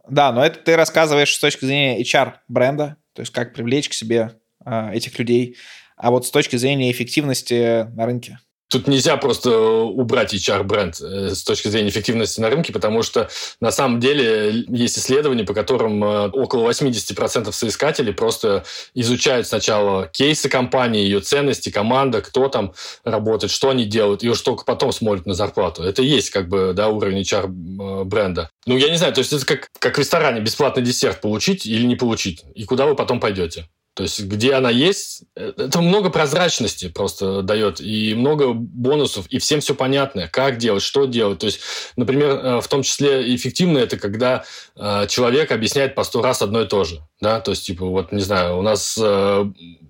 Да, 0.08 0.32
но 0.32 0.44
это 0.44 0.58
ты 0.58 0.76
рассказываешь 0.76 1.34
с 1.34 1.38
точки 1.38 1.64
зрения 1.64 2.02
HR-бренда, 2.02 2.96
то 3.14 3.20
есть 3.20 3.32
как 3.32 3.54
привлечь 3.54 3.88
к 3.88 3.94
себе 3.94 4.32
э, 4.64 4.92
этих 4.92 5.18
людей, 5.18 5.56
а 5.96 6.10
вот 6.10 6.26
с 6.26 6.30
точки 6.30 6.56
зрения 6.56 6.90
эффективности 6.90 7.84
на 7.94 8.06
рынке. 8.06 8.38
Тут 8.74 8.88
нельзя 8.88 9.16
просто 9.16 9.56
убрать 9.56 10.34
HR-бренд 10.34 11.00
э, 11.00 11.30
с 11.32 11.44
точки 11.44 11.68
зрения 11.68 11.90
эффективности 11.90 12.40
на 12.40 12.50
рынке, 12.50 12.72
потому 12.72 13.04
что 13.04 13.30
на 13.60 13.70
самом 13.70 14.00
деле 14.00 14.64
есть 14.66 14.98
исследования, 14.98 15.44
по 15.44 15.54
которым 15.54 16.02
э, 16.02 16.28
около 16.30 16.68
80% 16.68 17.52
соискателей 17.52 18.12
просто 18.12 18.64
изучают 18.92 19.46
сначала 19.46 20.08
кейсы 20.08 20.48
компании, 20.48 21.04
ее 21.04 21.20
ценности, 21.20 21.70
команда, 21.70 22.20
кто 22.20 22.48
там 22.48 22.72
работает, 23.04 23.52
что 23.52 23.70
они 23.70 23.84
делают, 23.84 24.24
и 24.24 24.28
уж 24.28 24.40
только 24.40 24.64
потом 24.64 24.90
смотрят 24.90 25.24
на 25.24 25.34
зарплату. 25.34 25.84
Это 25.84 26.02
есть 26.02 26.30
как 26.30 26.48
бы 26.48 26.72
да, 26.74 26.88
уровень 26.88 27.20
HR-бренда. 27.20 28.50
Ну, 28.66 28.76
я 28.76 28.90
не 28.90 28.96
знаю, 28.96 29.14
то 29.14 29.20
есть 29.20 29.32
это 29.32 29.46
как, 29.46 29.68
как 29.78 29.94
в 29.94 30.00
ресторане 30.00 30.40
бесплатный 30.40 30.82
десерт 30.82 31.20
получить 31.20 31.64
или 31.64 31.86
не 31.86 31.94
получить, 31.94 32.42
и 32.56 32.64
куда 32.64 32.86
вы 32.86 32.96
потом 32.96 33.20
пойдете. 33.20 33.68
То 33.94 34.02
есть, 34.02 34.24
где 34.24 34.54
она 34.54 34.70
есть, 34.70 35.22
э, 35.36 35.52
это 35.56 35.80
много 35.80 36.10
прозрачности 36.10 36.88
просто 36.88 37.42
дает, 37.42 37.80
и 37.80 38.14
много 38.14 38.52
бонусов, 38.52 39.26
и 39.28 39.38
всем 39.38 39.60
все 39.60 39.74
понятно, 39.74 40.28
как 40.28 40.58
делать, 40.58 40.82
что 40.82 41.06
делать. 41.06 41.38
То 41.38 41.46
есть, 41.46 41.60
например, 41.96 42.30
э, 42.30 42.60
в 42.60 42.66
том 42.66 42.82
числе 42.82 43.34
эффективно 43.34 43.78
это, 43.78 43.96
когда 43.96 44.44
э, 44.76 45.06
человек 45.08 45.52
объясняет 45.52 45.94
по 45.94 46.02
сто 46.02 46.22
раз 46.22 46.42
одно 46.42 46.62
и 46.62 46.66
то 46.66 46.82
же. 46.82 47.06
Да? 47.20 47.40
То 47.40 47.52
есть, 47.52 47.66
типа, 47.66 47.86
вот, 47.86 48.10
не 48.10 48.22
знаю, 48.22 48.58
у 48.58 48.62
нас 48.62 48.98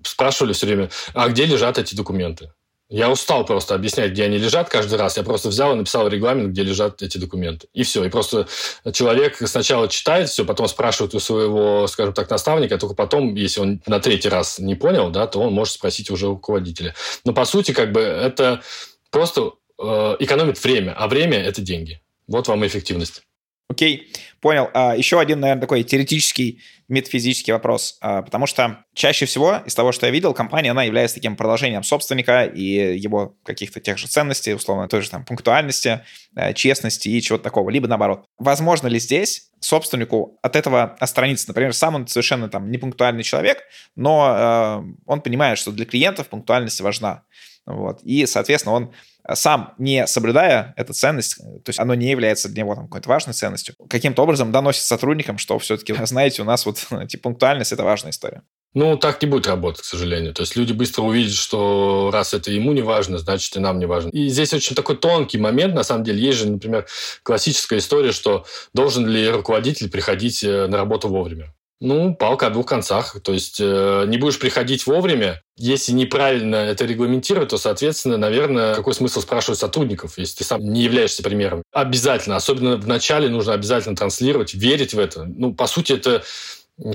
спрашивали 0.03 0.53
все 0.53 0.67
время, 0.67 0.89
а 1.13 1.27
где 1.29 1.45
лежат 1.45 1.79
эти 1.79 1.95
документы? 1.95 2.51
Я 2.95 3.11
устал 3.11 3.45
просто 3.45 3.75
объяснять, 3.75 4.11
где 4.11 4.23
они 4.23 4.37
лежат 4.37 4.69
каждый 4.69 4.97
раз. 4.97 5.17
Я 5.17 5.23
просто 5.23 5.49
взял 5.49 5.73
и 5.73 5.75
написал 5.75 6.07
регламент, 6.07 6.51
где 6.51 6.63
лежат 6.63 7.01
эти 7.01 7.17
документы. 7.17 7.67
И 7.73 7.83
все. 7.83 8.05
И 8.05 8.09
просто 8.09 8.47
человек 8.93 9.35
сначала 9.37 9.89
читает 9.89 10.29
все, 10.29 10.45
потом 10.45 10.69
спрашивает 10.69 11.13
у 11.13 11.19
своего, 11.19 11.87
скажем 11.87 12.13
так, 12.13 12.29
наставника, 12.29 12.77
только 12.77 12.95
потом, 12.95 13.35
если 13.35 13.59
он 13.59 13.81
на 13.85 13.99
третий 13.99 14.29
раз 14.29 14.59
не 14.59 14.75
понял, 14.75 15.09
да, 15.09 15.27
то 15.27 15.41
он 15.41 15.51
может 15.51 15.73
спросить 15.73 16.09
уже 16.09 16.29
у 16.29 16.35
руководителя. 16.35 16.95
Но 17.25 17.33
по 17.33 17.43
сути, 17.43 17.73
как 17.73 17.91
бы 17.91 17.99
это 17.99 18.61
просто 19.11 19.51
э, 19.77 20.15
экономит 20.19 20.63
время, 20.63 20.93
а 20.97 21.09
время– 21.09 21.37
это 21.43 21.61
деньги. 21.61 21.99
Вот 22.29 22.47
вам 22.47 22.65
эффективность. 22.65 23.23
Окей, 23.67 24.09
понял. 24.45 24.69
А, 24.75 24.95
еще 24.95 25.19
один, 25.19 25.39
наверное, 25.39 25.61
такой 25.61 25.81
теоретический, 25.81 26.61
метафизический 26.87 27.51
вопрос. 27.51 27.97
А, 27.99 28.21
потому 28.21 28.45
что 28.45 28.85
чаще 28.93 29.25
всего 29.25 29.61
из 29.65 29.73
того, 29.73 29.91
что 29.91 30.05
я 30.05 30.11
видел, 30.11 30.35
компания, 30.35 30.69
она 30.69 30.83
является 30.83 31.15
таким 31.15 31.35
продолжением 31.35 31.81
собственника 31.81 32.43
и 32.43 32.95
его 32.95 33.35
каких-то 33.43 33.79
тех 33.79 33.97
же 33.97 34.05
ценностей, 34.05 34.53
условно, 34.53 34.87
той 34.87 35.01
же 35.01 35.09
там 35.09 35.25
пунктуальности, 35.25 36.01
а, 36.35 36.53
честности 36.53 37.09
и 37.09 37.19
чего-то 37.23 37.43
такого. 37.43 37.71
Либо 37.71 37.87
наоборот. 37.87 38.25
Возможно 38.37 38.85
ли 38.85 38.99
здесь 38.99 39.49
собственнику 39.61 40.37
от 40.43 40.55
этого 40.55 40.95
отстраниться? 40.99 41.47
Например, 41.47 41.73
сам 41.73 41.95
он 41.95 42.07
совершенно 42.07 42.47
там 42.47 42.69
непунктуальный 42.69 43.23
человек, 43.23 43.63
но 43.95 44.83
э, 44.85 44.93
он 45.07 45.21
понимает, 45.21 45.57
что 45.57 45.71
для 45.71 45.87
клиентов 45.87 46.27
пунктуальность 46.27 46.81
важна. 46.81 47.23
Вот. 47.65 48.01
И, 48.03 48.25
соответственно, 48.25 48.75
он 48.75 48.93
сам 49.33 49.73
не 49.79 50.05
соблюдая 50.05 50.73
эту 50.77 50.93
ценность, 50.93 51.37
то 51.37 51.69
есть 51.69 51.79
оно 51.79 51.95
не 51.95 52.11
является 52.11 52.47
для 52.47 52.63
него 52.63 52.75
там, 52.75 52.85
какой-то 52.85 53.09
важной 53.09 53.33
ценностью, 53.33 53.75
каким-то 53.89 54.21
образом 54.21 54.51
доносит 54.51 54.83
сотрудникам, 54.83 55.39
что 55.39 55.57
все-таки, 55.57 55.95
знаете, 56.05 56.43
у 56.43 56.45
нас 56.45 56.65
вот 56.65 56.77
типа, 57.07 57.23
пунктуальность– 57.23 57.71
это 57.73 57.83
важная 57.83 58.11
история. 58.11 58.43
Ну, 58.75 58.97
так 58.97 59.21
не 59.21 59.29
будет 59.29 59.47
работать, 59.47 59.81
к 59.81 59.85
сожалению. 59.85 60.33
То 60.33 60.41
есть 60.41 60.57
люди 60.57 60.73
быстро 60.73 61.03
увидят, 61.03 61.33
что 61.33 62.09
раз 62.11 62.33
это 62.33 62.51
ему 62.51 62.73
не 62.73 62.81
важно, 62.81 63.17
значит 63.17 63.55
и 63.55 63.59
нам 63.59 63.79
не 63.79 63.85
важно. 63.85 64.09
И 64.09 64.27
здесь 64.27 64.53
очень 64.53 64.75
такой 64.75 64.97
тонкий 64.97 65.37
момент, 65.37 65.73
на 65.73 65.83
самом 65.83 66.03
деле. 66.03 66.21
Есть 66.21 66.39
же, 66.39 66.49
например, 66.49 66.85
классическая 67.23 67.79
история, 67.79 68.11
что 68.11 68.45
должен 68.73 69.07
ли 69.07 69.29
руководитель 69.29 69.89
приходить 69.89 70.43
э, 70.43 70.67
на 70.67 70.75
работу 70.75 71.07
вовремя. 71.07 71.53
Ну, 71.81 72.15
палка 72.15 72.47
о 72.47 72.49
двух 72.51 72.67
концах. 72.67 73.17
То 73.21 73.33
есть 73.33 73.57
э, 73.59 74.05
не 74.07 74.17
будешь 74.17 74.39
приходить 74.39 74.87
вовремя. 74.87 75.41
Если 75.57 75.91
неправильно 75.91 76.55
это 76.55 76.85
регламентировать, 76.85 77.49
то, 77.49 77.57
соответственно, 77.57 78.17
наверное, 78.17 78.75
какой 78.75 78.93
смысл 78.93 79.21
спрашивать 79.21 79.59
сотрудников, 79.59 80.17
если 80.17 80.37
ты 80.37 80.43
сам 80.45 80.61
не 80.61 80.83
являешься 80.83 81.21
примером? 81.21 81.63
Обязательно, 81.73 82.37
особенно 82.37 82.77
в 82.77 82.87
начале 82.87 83.27
нужно 83.27 83.53
обязательно 83.53 83.95
транслировать, 83.95 84.53
верить 84.53 84.93
в 84.93 84.99
это. 84.99 85.25
Ну, 85.25 85.53
по 85.53 85.67
сути, 85.67 85.93
это 85.93 86.23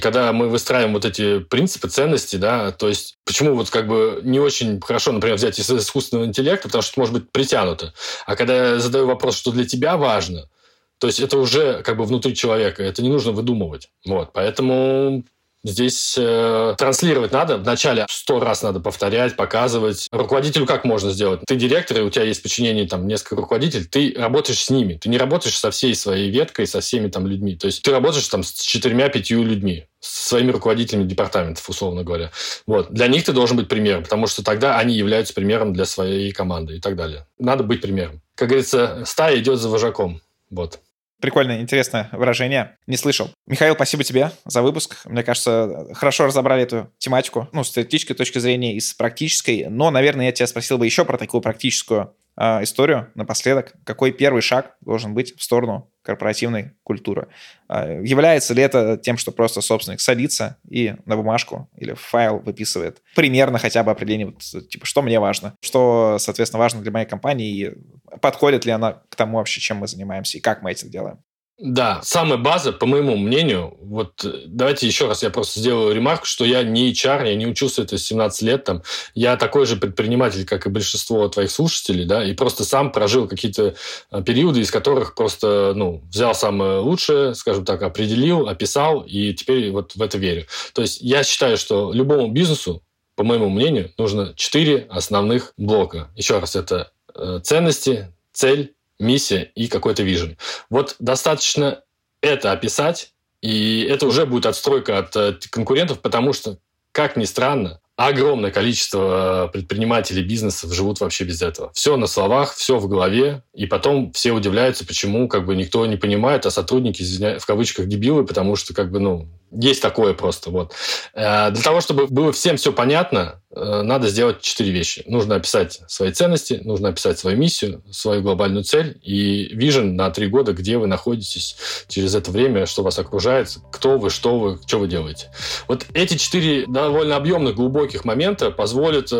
когда 0.01 0.33
мы 0.33 0.49
выстраиваем 0.49 0.93
вот 0.93 1.05
эти 1.07 1.39
принципы, 1.39 1.89
ценности, 1.89 2.37
да, 2.37 2.71
то 2.71 2.89
есть 2.89 3.17
почему 3.25 3.55
вот 3.55 3.71
как 3.71 3.87
бы 3.87 4.21
не 4.23 4.39
очень 4.39 4.79
хорошо, 4.81 5.11
например, 5.13 5.37
взять 5.37 5.59
из 5.59 5.71
искусственного 5.71 6.27
интеллекта, 6.27 6.69
потому 6.69 6.83
что 6.83 6.93
это 6.93 7.01
может 7.01 7.15
быть 7.15 7.33
притянуто. 7.33 7.95
А 8.27 8.37
когда 8.37 8.73
я 8.73 8.79
задаю 8.79 9.07
вопрос, 9.07 9.37
что 9.37 9.53
для 9.53 9.65
тебя 9.65 9.97
важно– 9.97 10.49
то 11.01 11.07
есть 11.07 11.21
это 11.21 11.39
уже 11.39 11.83
как 11.83 11.97
бы 11.97 12.05
внутри 12.05 12.35
человека, 12.35 12.83
это 12.83 13.03
не 13.03 13.09
нужно 13.09 13.33
выдумывать. 13.33 13.91
Вот, 14.05 14.33
поэтому 14.33 15.25
Здесь 15.63 16.15
э, 16.19 16.75
транслировать 16.79 17.33
надо. 17.33 17.59
Вначале 17.59 18.07
сто 18.09 18.41
раз 18.41 18.63
надо 18.63 18.81
повторять, 18.81 19.37
показывать. 19.37 20.09
Руководителю 20.11 20.65
как 20.65 20.85
можно 20.85 21.11
сделать? 21.11 21.43
Ты 21.47 21.57
директор, 21.57 21.99
и 21.99 22.01
у 22.01 22.09
тебя 22.09 22.25
есть 22.25 22.43
подчинение 22.43 22.87
там 22.87 23.07
несколько 23.07 23.37
руководителей. 23.37 23.85
Ты 23.85 24.15
работаешь 24.17 24.65
с 24.65 24.71
ними. 24.71 24.95
Ты 24.95 25.11
не 25.11 25.19
работаешь 25.19 25.59
со 25.59 25.71
всей 25.71 25.95
своей 25.95 26.31
веткой, 26.31 26.67
со 26.67 26.81
всеми 26.81 27.09
там 27.09 27.27
людьми. 27.27 27.57
То 27.57 27.67
есть 27.67 27.83
ты 27.83 27.91
работаешь 27.91 28.27
там 28.29 28.43
с 28.43 28.53
четырьмя-пятью 28.55 29.43
людьми, 29.45 29.85
с 30.01 30.29
своими 30.29 30.51
руководителями 30.51 31.05
департаментов, 31.05 31.69
условно 31.69 32.05
говоря. 32.05 32.31
Вот. 32.67 32.91
Для 32.91 33.09
них 33.09 33.25
ты 33.25 33.33
должен 33.33 33.59
быть 33.59 33.69
примером, 33.69 34.05
потому 34.05 34.27
что 34.29 34.43
тогда 34.43 34.79
они 34.79 34.97
являются 34.97 35.35
примером 35.35 35.75
для 35.75 35.85
своей 35.85 36.33
команды 36.33 36.77
и 36.77 36.81
так 36.81 36.97
далее. 36.97 37.27
Надо 37.39 37.65
быть 37.65 37.83
примером. 37.83 38.23
Как 38.35 38.49
говорится, 38.49 39.03
стая 39.05 39.39
идет 39.39 39.59
за 39.59 39.69
вожаком. 39.69 40.23
Вот. 40.49 40.81
Прикольное, 41.21 41.61
интересное 41.61 42.09
выражение. 42.13 42.77
Не 42.87 42.97
слышал. 42.97 43.31
Михаил, 43.47 43.75
спасибо 43.75 44.05
тебе 44.05 44.33
за 44.45 44.63
выпуск. 44.63 44.97
Мне 45.05 45.23
кажется, 45.23 45.87
хорошо 45.95 46.27
разобрали 46.27 46.63
эту 46.63 46.91
тематику, 46.99 47.49
ну, 47.53 47.63
с 47.63 47.71
теоретической 47.71 48.17
точки 48.17 48.39
зрения 48.39 48.75
и 48.75 48.81
с 48.81 48.95
практической. 48.95 49.67
Но, 49.69 49.91
наверное, 49.91 50.27
я 50.27 50.33
тебя 50.33 50.47
спросил 50.47 50.79
бы 50.79 50.87
еще 50.87 51.05
про 51.05 51.19
такую 51.19 51.41
практическую 51.41 52.15
э, 52.41 52.63
историю 52.63 53.11
напоследок. 53.15 53.75
Какой 53.85 54.13
первый 54.13 54.41
шаг 54.43 54.77
должен 54.81 55.15
быть 55.15 55.37
в 55.37 55.43
сторону 55.43 55.93
корпоративной 56.03 56.73
культуры? 56.83 57.29
Э, 57.69 58.01
является 58.03 58.55
ли 58.55 58.63
это 58.63 58.97
тем, 58.97 59.19
что 59.19 59.31
просто 59.31 59.61
собственник 59.61 60.01
садится 60.01 60.57
и 60.69 60.95
на 61.05 61.17
бумажку 61.17 61.69
или 61.77 61.93
в 61.93 62.01
файл 62.01 62.39
выписывает 62.39 63.03
примерно 63.15 63.59
хотя 63.59 63.85
бы 63.85 63.91
определение, 63.91 64.27
вот, 64.27 64.69
типа, 64.69 64.87
что 64.87 65.03
мне 65.03 65.21
важно, 65.21 65.55
что, 65.61 66.17
соответственно, 66.19 66.61
важно 66.61 66.81
для 66.81 66.91
моей 66.91 67.07
компании, 67.07 67.51
и 67.51 67.75
подходит 68.21 68.65
ли 68.65 68.73
она 68.73 69.03
к 69.09 69.17
тому 69.17 69.37
вообще, 69.37 69.61
чем 69.61 69.77
мы 69.77 69.87
занимаемся 69.87 70.39
и 70.39 70.41
как 70.41 70.63
мы 70.63 70.73
это 70.73 70.89
делаем? 70.89 71.19
Да, 71.63 72.01
самая 72.03 72.39
база, 72.39 72.73
по 72.73 72.87
моему 72.87 73.19
мнению, 73.19 73.77
вот 73.83 74.25
э, 74.25 74.45
давайте 74.47 74.87
еще 74.87 75.07
раз 75.07 75.23
я 75.23 75.29
просто 75.29 75.61
сделаю 75.61 75.95
ремарку, 75.95 76.25
что 76.25 76.47
я 76.47 76.63
не 76.63 76.91
HR, 76.91 77.29
я 77.29 77.35
не 77.35 77.47
учился 77.47 77.83
это 77.83 77.99
17 77.99 78.43
лет, 78.43 78.65
там, 78.65 78.83
я 79.15 79.37
такой 79.37 79.67
же 79.67 79.77
предприниматель, 79.77 80.47
как 80.47 80.67
и 80.67 80.71
большинство 80.71 81.29
твоих 81.29 81.51
слушателей, 81.51 82.07
да, 82.07 82.25
и 82.25 82.33
просто 82.33 82.65
сам 82.65 82.91
прожил 82.91 83.29
какие-то 83.29 83.75
э, 84.11 84.23
периоды, 84.23 84.61
из 84.61 84.71
которых 84.71 85.15
просто, 85.15 85.75
ну, 85.77 86.03
взял 86.09 86.35
самое 86.35 86.79
лучшее, 86.79 87.35
скажем 87.35 87.67
так, 87.67 87.83
определил, 87.83 88.49
описал, 88.49 89.03
и 89.03 89.35
теперь 89.35 89.71
вот 89.71 89.95
в 89.95 90.01
это 90.01 90.17
верю. 90.17 90.47
То 90.73 90.81
есть 90.81 91.03
я 91.03 91.23
считаю, 91.23 91.59
что 91.59 91.93
любому 91.93 92.29
бизнесу, 92.31 92.83
по 93.17 93.23
моему 93.23 93.51
мнению, 93.51 93.93
нужно 93.99 94.33
четыре 94.35 94.87
основных 94.89 95.53
блока. 95.59 96.11
Еще 96.17 96.39
раз, 96.39 96.57
это 96.57 96.91
э, 97.15 97.41
ценности, 97.45 98.15
цель, 98.33 98.73
миссия 99.01 99.51
и 99.55 99.69
какой-то 99.69 100.03
вижен. 100.03 100.37
Вот 100.69 100.97
достаточно 100.99 101.83
это 102.21 102.53
описать, 102.53 103.13
и 103.41 103.87
это 103.89 104.07
уже 104.07 104.27
будет 104.27 104.47
отстройка 104.47 104.99
от 104.99 105.17
э, 105.17 105.39
конкурентов, 105.51 106.01
потому 106.01 106.33
что, 106.33 106.59
как 106.93 107.17
ни 107.17 107.25
странно, 107.25 107.81
огромное 107.97 108.51
количество 108.51 109.47
э, 109.47 109.53
предпринимателей, 109.53 110.23
бизнесов 110.23 110.73
живут 110.73 111.01
вообще 111.01 111.25
без 111.25 111.43
этого. 111.43 111.71
Все 111.75 111.97
на 111.97 112.07
словах, 112.07 112.55
все 112.55 112.79
в 112.79 112.89
голове, 112.89 113.43
и 113.55 113.67
потом 113.67 114.13
все 114.13 114.33
удивляются, 114.33 114.87
почему 114.87 115.29
как 115.29 115.47
бы 115.47 115.57
никто 115.57 115.85
не 115.87 115.97
понимает, 115.97 116.47
а 116.47 116.51
сотрудники, 116.51 117.03
в 117.39 117.45
кавычках, 117.47 117.87
дебилы, 117.87 118.25
потому 118.25 118.57
что 118.57 118.75
как 118.75 118.91
бы, 118.91 119.01
ну, 119.01 119.29
есть 119.51 119.83
такое 119.83 120.15
просто. 120.15 120.51
Вот. 120.51 120.73
Э, 121.15 121.51
для 121.51 121.63
того, 121.63 121.81
чтобы 121.81 122.07
было 122.07 122.33
всем 122.33 122.57
все 122.57 122.73
понятно, 122.73 123.41
э, 123.55 123.83
надо 123.83 124.09
сделать 124.09 124.41
четыре 124.41 124.71
вещи. 124.71 125.03
Нужно 125.07 125.37
описать 125.37 125.81
свои 125.89 126.13
ценности, 126.13 126.61
нужно 126.65 126.91
описать 126.91 127.19
свою 127.19 127.37
миссию, 127.37 127.83
свою 127.91 128.23
глобальную 128.23 128.65
цель 128.65 129.01
и 129.03 129.49
вижен 129.55 129.97
на 129.97 130.11
три 130.11 130.29
года, 130.29 130.53
где 130.53 130.79
вы 130.79 130.87
находитесь 130.87 131.57
через 131.89 132.15
это 132.15 132.31
время, 132.31 132.67
что 132.67 132.83
вас 132.83 132.99
окружает, 132.99 133.57
кто 133.73 133.99
вы, 133.99 134.11
что 134.11 134.39
вы, 134.39 134.59
что 134.67 134.79
вы 134.79 134.89
делаете. 134.89 135.31
Вот 135.69 135.87
эти 135.95 136.17
четыре 136.17 136.67
довольно 136.67 137.17
объемных, 137.17 137.57
глубоких 137.57 138.05
момента 138.05 138.51
позволят 138.51 139.09
э, 139.13 139.17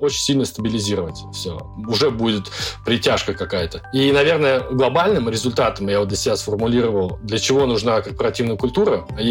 очень 0.00 0.20
сильно 0.20 0.44
стабилизировать 0.44 1.18
все. 1.32 1.58
Уже 1.86 2.10
будет 2.10 2.44
притяжка 2.84 3.34
какая-то. 3.34 3.82
И, 3.92 4.10
наверное, 4.12 4.60
глобальным 4.60 5.28
результатом 5.28 5.88
я 5.88 6.00
вот 6.00 6.08
для 6.08 6.16
себя 6.16 6.36
сформулировал, 6.36 7.18
для 7.22 7.38
чего 7.38 7.66
нужна 7.66 8.00
корпоративная 8.00 8.56
культура. 8.56 9.06
А 9.16 9.22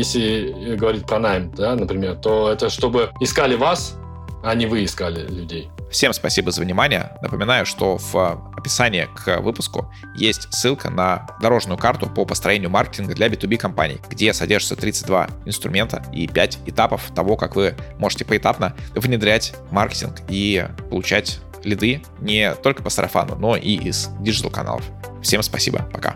говорить 0.78 1.06
про 1.06 1.20
найм, 1.20 1.52
да, 1.56 1.76
например, 1.76 2.16
то 2.16 2.52
это 2.52 2.70
чтобы 2.70 3.12
искали 3.20 3.56
вас, 3.56 3.96
а 4.44 4.56
не 4.56 4.66
вы 4.66 4.86
искали 4.86 5.28
людей. 5.28 5.70
Всем 5.92 6.14
спасибо 6.14 6.52
за 6.52 6.62
внимание. 6.62 7.12
Напоминаю, 7.22 7.66
что 7.66 7.98
в 7.98 8.54
описании 8.56 9.08
к 9.16 9.42
выпуску 9.42 9.92
есть 10.16 10.48
ссылка 10.54 10.90
на 10.90 11.28
дорожную 11.42 11.78
карту 11.78 12.08
по 12.08 12.26
построению 12.26 12.70
маркетинга 12.70 13.16
для 13.16 13.28
B2B 13.28 13.58
компаний, 13.58 13.98
где 14.10 14.34
содержится 14.34 14.76
32 14.76 15.30
инструмента 15.46 16.04
и 16.14 16.28
5 16.28 16.60
этапов 16.68 17.12
того, 17.16 17.38
как 17.38 17.56
вы 17.56 17.76
можете 17.98 18.24
поэтапно 18.24 18.76
внедрять 18.94 19.56
маркетинг 19.72 20.22
и 20.30 20.68
получать 20.90 21.40
лиды 21.64 22.02
не 22.22 22.54
только 22.56 22.84
по 22.84 22.90
сарафану, 22.90 23.36
но 23.36 23.56
и 23.56 23.76
из 23.76 24.10
digital 24.20 24.52
каналов. 24.52 24.84
Всем 25.22 25.42
спасибо, 25.42 25.90
пока. 25.92 26.16